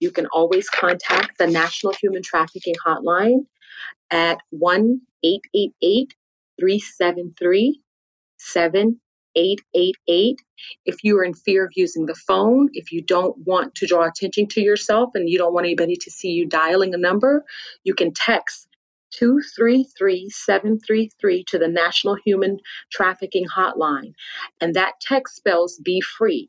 you 0.00 0.10
can 0.10 0.26
always 0.32 0.68
contact 0.68 1.38
the 1.38 1.46
National 1.46 1.92
Human 1.92 2.22
Trafficking 2.22 2.74
Hotline 2.84 3.46
at 4.10 4.38
1 4.50 5.00
888 5.22 6.12
373 6.58 7.80
888. 9.34 10.40
If 10.84 11.04
you 11.04 11.18
are 11.18 11.24
in 11.24 11.34
fear 11.34 11.64
of 11.64 11.72
using 11.74 12.06
the 12.06 12.14
phone, 12.14 12.68
if 12.72 12.92
you 12.92 13.02
don't 13.02 13.36
want 13.46 13.74
to 13.76 13.86
draw 13.86 14.06
attention 14.06 14.46
to 14.48 14.60
yourself 14.60 15.10
and 15.14 15.28
you 15.28 15.38
don't 15.38 15.54
want 15.54 15.66
anybody 15.66 15.96
to 15.96 16.10
see 16.10 16.30
you 16.30 16.46
dialing 16.46 16.94
a 16.94 16.98
number, 16.98 17.44
you 17.84 17.94
can 17.94 18.12
text 18.12 18.68
233 19.12 20.28
733 20.30 21.44
to 21.44 21.58
the 21.58 21.68
National 21.68 22.16
Human 22.24 22.58
Trafficking 22.90 23.46
Hotline. 23.46 24.14
And 24.60 24.74
that 24.74 24.94
text 25.00 25.36
spells 25.36 25.78
be 25.78 26.00
free. 26.00 26.48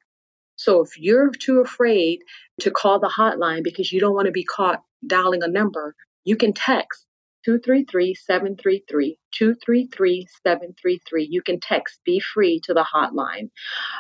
So 0.56 0.82
if 0.82 0.98
you're 0.98 1.32
too 1.32 1.60
afraid 1.60 2.20
to 2.62 2.72
call 2.72 3.00
the 3.00 3.10
hotline 3.10 3.64
because 3.64 3.92
you 3.92 4.00
don't 4.00 4.14
want 4.14 4.28
to 4.28 4.32
be 4.32 4.44
caught 4.44 4.82
dialing 5.06 5.44
a 5.44 5.48
number, 5.48 5.96
you 6.24 6.36
can 6.36 6.54
text 6.54 7.06
233 7.46 8.16
733 8.16 9.18
233 9.32 10.28
733. 10.46 11.28
You 11.30 11.42
can 11.42 11.60
text 11.60 12.00
Be 12.06 12.20
Free 12.20 12.60
to 12.64 12.74
the 12.74 12.86
hotline. 12.94 13.50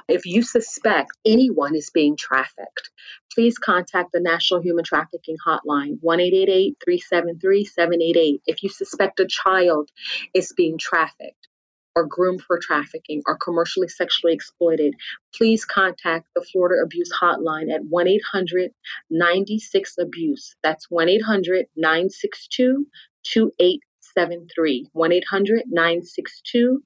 If 0.07 0.25
you 0.25 0.43
suspect 0.43 1.11
anyone 1.25 1.75
is 1.75 1.89
being 1.89 2.15
trafficked, 2.15 2.89
please 3.33 3.57
contact 3.57 4.11
the 4.13 4.21
National 4.21 4.61
Human 4.61 4.85
Trafficking 4.85 5.37
Hotline 5.45 5.97
1 6.01 6.19
373 6.19 7.65
788. 7.65 8.41
If 8.45 8.63
you 8.63 8.69
suspect 8.69 9.19
a 9.19 9.27
child 9.27 9.89
is 10.33 10.53
being 10.55 10.77
trafficked, 10.77 11.47
or 11.95 12.05
groomed 12.05 12.41
for 12.41 12.59
trafficking 12.59 13.21
or 13.27 13.37
commercially 13.37 13.87
sexually 13.87 14.33
exploited, 14.33 14.95
please 15.35 15.65
contact 15.65 16.27
the 16.35 16.41
Florida 16.51 16.81
Abuse 16.83 17.11
Hotline 17.11 17.71
at 17.71 17.85
1 17.85 18.07
800 18.07 18.71
96 19.09 19.95
Abuse. 19.99 20.55
That's 20.63 20.89
1 20.89 21.09
800 21.09 21.67
962 21.75 22.87
2873. 23.23 24.89
1 24.91 25.11
800 25.11 25.63
962 25.67 26.83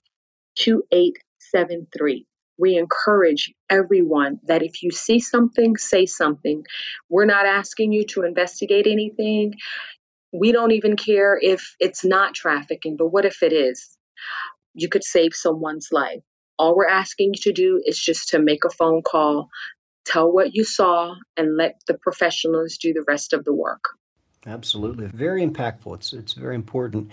2873. 0.56 2.26
We 2.60 2.76
encourage 2.76 3.54
everyone 3.69 4.39
that 4.47 4.63
if 4.63 4.82
you 4.82 4.89
see 4.91 5.19
something, 5.19 5.78
say 5.78 6.06
something. 6.08 6.63
We're 7.10 7.26
not 7.26 7.45
asking 7.45 7.91
you 7.91 8.06
to 8.08 8.23
investigate 8.23 8.88
anything. 8.88 9.54
We 10.34 10.52
don't 10.52 10.71
even 10.71 10.95
care 10.95 11.39
if 11.39 11.76
it's 11.80 12.04
not 12.04 12.34
trafficking, 12.34 12.97
but 12.97 13.10
what 13.10 13.26
if 13.26 13.43
it 13.43 13.54
is? 13.54 13.97
You 14.73 14.89
could 14.89 15.04
save 15.04 15.34
someone's 15.34 15.89
life. 15.91 16.21
All 16.60 16.76
we're 16.76 16.88
asking 16.88 17.34
you 17.36 17.41
to 17.43 17.54
do 17.54 17.82
is 17.86 18.00
just 18.00 18.30
to 18.30 18.39
make 18.39 18.65
a 18.65 18.71
phone 18.71 19.04
call, 19.04 19.50
tell 20.06 20.32
what 20.32 20.56
you 20.56 20.63
saw, 20.63 21.13
and 21.36 21.56
let 21.56 21.80
the 21.88 21.97
professionals 22.00 22.78
do 22.78 22.93
the 22.93 23.06
rest 23.08 23.34
of 23.34 23.45
the 23.45 23.54
work. 23.54 23.84
Absolutely. 24.47 25.07
Very 25.07 25.45
impactful. 25.45 25.95
It's, 25.95 26.13
it's 26.13 26.33
very 26.33 26.55
important. 26.55 27.12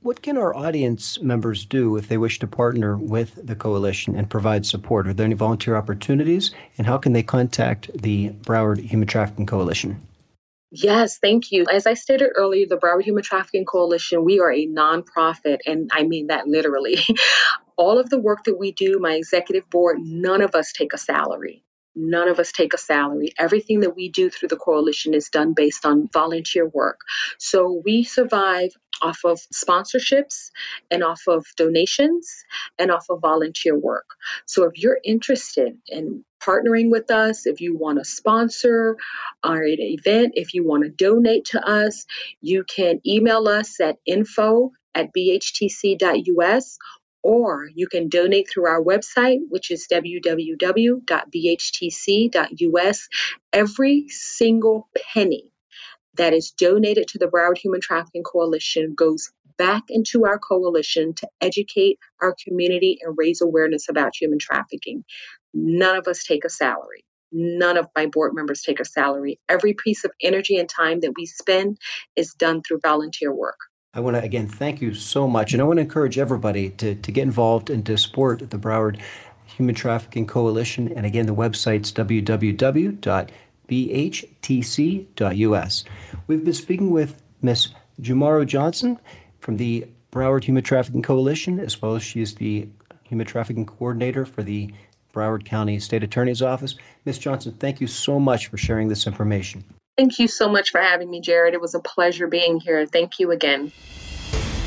What 0.00 0.22
can 0.22 0.38
our 0.38 0.54
audience 0.54 1.20
members 1.20 1.64
do 1.64 1.96
if 1.96 2.08
they 2.08 2.16
wish 2.16 2.38
to 2.38 2.46
partner 2.46 2.96
with 2.96 3.46
the 3.46 3.54
coalition 3.54 4.14
and 4.14 4.30
provide 4.30 4.64
support? 4.64 5.06
Are 5.06 5.12
there 5.12 5.26
any 5.26 5.34
volunteer 5.34 5.76
opportunities? 5.76 6.52
And 6.78 6.86
how 6.86 6.96
can 6.98 7.12
they 7.12 7.22
contact 7.22 7.90
the 7.92 8.30
Broward 8.30 8.78
Human 8.78 9.08
Trafficking 9.08 9.44
Coalition? 9.44 10.00
Yes, 10.70 11.18
thank 11.18 11.50
you. 11.50 11.66
As 11.70 11.86
I 11.86 11.94
stated 11.94 12.30
earlier, 12.36 12.66
the 12.66 12.76
Broward 12.76 13.02
Human 13.02 13.22
Trafficking 13.22 13.64
Coalition, 13.64 14.24
we 14.24 14.38
are 14.38 14.52
a 14.52 14.66
nonprofit, 14.66 15.58
and 15.66 15.90
I 15.92 16.04
mean 16.04 16.28
that 16.28 16.46
literally. 16.46 16.98
All 17.76 17.98
of 17.98 18.10
the 18.10 18.18
work 18.18 18.44
that 18.44 18.58
we 18.58 18.72
do, 18.72 18.98
my 19.00 19.14
executive 19.14 19.68
board, 19.70 19.98
none 20.00 20.42
of 20.42 20.54
us 20.54 20.72
take 20.72 20.92
a 20.92 20.98
salary. 20.98 21.62
None 21.98 22.28
of 22.28 22.38
us 22.38 22.52
take 22.52 22.72
a 22.72 22.78
salary. 22.78 23.32
Everything 23.38 23.80
that 23.80 23.96
we 23.96 24.08
do 24.08 24.30
through 24.30 24.48
the 24.48 24.56
coalition 24.56 25.14
is 25.14 25.28
done 25.28 25.52
based 25.52 25.84
on 25.84 26.08
volunteer 26.12 26.68
work. 26.68 27.00
So 27.38 27.82
we 27.84 28.04
survive 28.04 28.70
off 29.02 29.18
of 29.24 29.40
sponsorships 29.52 30.50
and 30.90 31.02
off 31.02 31.22
of 31.26 31.44
donations 31.56 32.28
and 32.78 32.90
off 32.90 33.06
of 33.10 33.20
volunteer 33.20 33.78
work. 33.78 34.06
So 34.46 34.64
if 34.64 34.72
you're 34.76 34.98
interested 35.04 35.76
in 35.88 36.24
partnering 36.40 36.90
with 36.90 37.10
us, 37.10 37.46
if 37.46 37.60
you 37.60 37.76
want 37.76 37.98
to 37.98 38.04
sponsor 38.04 38.96
our 39.42 39.64
event, 39.64 40.32
if 40.36 40.54
you 40.54 40.66
want 40.66 40.84
to 40.84 40.90
donate 40.90 41.46
to 41.46 41.68
us, 41.68 42.06
you 42.40 42.64
can 42.64 43.00
email 43.06 43.48
us 43.48 43.80
at 43.80 43.96
info 44.06 44.70
at 44.94 45.08
bhtc.us 45.16 46.78
or 47.22 47.68
you 47.74 47.86
can 47.88 48.08
donate 48.08 48.48
through 48.50 48.66
our 48.66 48.82
website, 48.82 49.40
which 49.48 49.70
is 49.70 49.86
www.bhtc.us. 49.92 50.98
Every 53.52 54.08
single 54.08 54.88
penny 55.12 55.44
that 56.16 56.32
is 56.34 56.50
donated 56.50 57.08
to 57.08 57.18
the 57.18 57.26
Broward 57.26 57.58
Human 57.58 57.80
Trafficking 57.80 58.24
Coalition 58.24 58.94
goes 58.96 59.30
back 59.56 59.84
into 59.88 60.24
our 60.24 60.38
coalition 60.38 61.14
to 61.14 61.28
educate 61.40 61.98
our 62.22 62.34
community 62.46 62.98
and 63.02 63.16
raise 63.18 63.40
awareness 63.40 63.88
about 63.88 64.14
human 64.18 64.38
trafficking. 64.38 65.04
None 65.52 65.96
of 65.96 66.06
us 66.06 66.24
take 66.24 66.44
a 66.44 66.50
salary. 66.50 67.04
None 67.32 67.76
of 67.76 67.88
my 67.94 68.06
board 68.06 68.34
members 68.34 68.62
take 68.62 68.80
a 68.80 68.84
salary. 68.84 69.38
Every 69.48 69.74
piece 69.74 70.04
of 70.04 70.12
energy 70.22 70.56
and 70.56 70.68
time 70.68 71.00
that 71.00 71.12
we 71.16 71.26
spend 71.26 71.78
is 72.16 72.32
done 72.34 72.62
through 72.62 72.80
volunteer 72.82 73.34
work. 73.34 73.58
I 73.94 74.00
want 74.00 74.16
to 74.16 74.22
again 74.22 74.46
thank 74.46 74.80
you 74.82 74.94
so 74.94 75.26
much, 75.26 75.52
and 75.52 75.62
I 75.62 75.64
want 75.64 75.78
to 75.78 75.82
encourage 75.82 76.18
everybody 76.18 76.70
to, 76.70 76.94
to 76.94 77.12
get 77.12 77.22
involved 77.22 77.70
and 77.70 77.84
to 77.86 77.96
support 77.96 78.50
the 78.50 78.58
Broward 78.58 79.00
Human 79.46 79.74
Trafficking 79.74 80.26
Coalition. 80.26 80.92
And 80.92 81.06
again, 81.06 81.26
the 81.26 81.34
website's 81.34 81.90
www.bhtc.us. 81.92 83.04
We've 86.26 86.44
been 86.44 86.54
speaking 86.54 86.90
with 86.90 87.22
Ms. 87.40 87.68
Jumaro 88.00 88.46
Johnson 88.46 89.00
from 89.40 89.56
the 89.56 89.88
Broward 90.12 90.44
Human 90.44 90.62
Trafficking 90.62 91.02
Coalition, 91.02 91.58
as 91.58 91.80
well 91.80 91.96
as 91.96 92.02
she 92.02 92.20
is 92.20 92.34
the 92.34 92.68
Human 93.04 93.26
Trafficking 93.26 93.66
Coordinator 93.66 94.26
for 94.26 94.42
the 94.42 94.72
Broward 95.14 95.44
County 95.44 95.80
State 95.80 96.02
Attorney's 96.04 96.42
Office. 96.42 96.76
Ms. 97.04 97.18
Johnson, 97.18 97.52
thank 97.58 97.80
you 97.80 97.86
so 97.86 98.20
much 98.20 98.48
for 98.48 98.58
sharing 98.58 98.88
this 98.88 99.06
information. 99.06 99.64
Thank 99.98 100.18
you 100.20 100.28
so 100.28 100.48
much 100.48 100.70
for 100.70 100.80
having 100.80 101.10
me, 101.10 101.20
Jared. 101.20 101.54
It 101.54 101.60
was 101.60 101.74
a 101.74 101.80
pleasure 101.80 102.28
being 102.28 102.60
here. 102.60 102.86
Thank 102.86 103.18
you 103.18 103.32
again. 103.32 103.72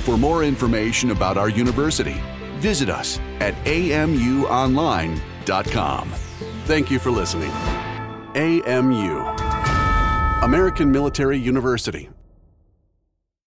For 0.03 0.17
more 0.17 0.43
information 0.43 1.11
about 1.11 1.37
our 1.37 1.47
university, 1.47 2.19
visit 2.57 2.89
us 2.89 3.17
at 3.39 3.53
amuonline.com. 3.63 6.09
Thank 6.65 6.91
you 6.91 6.99
for 6.99 7.11
listening. 7.11 7.51
AMU, 8.35 9.19
American 10.43 10.91
Military 10.91 11.37
University 11.37 12.09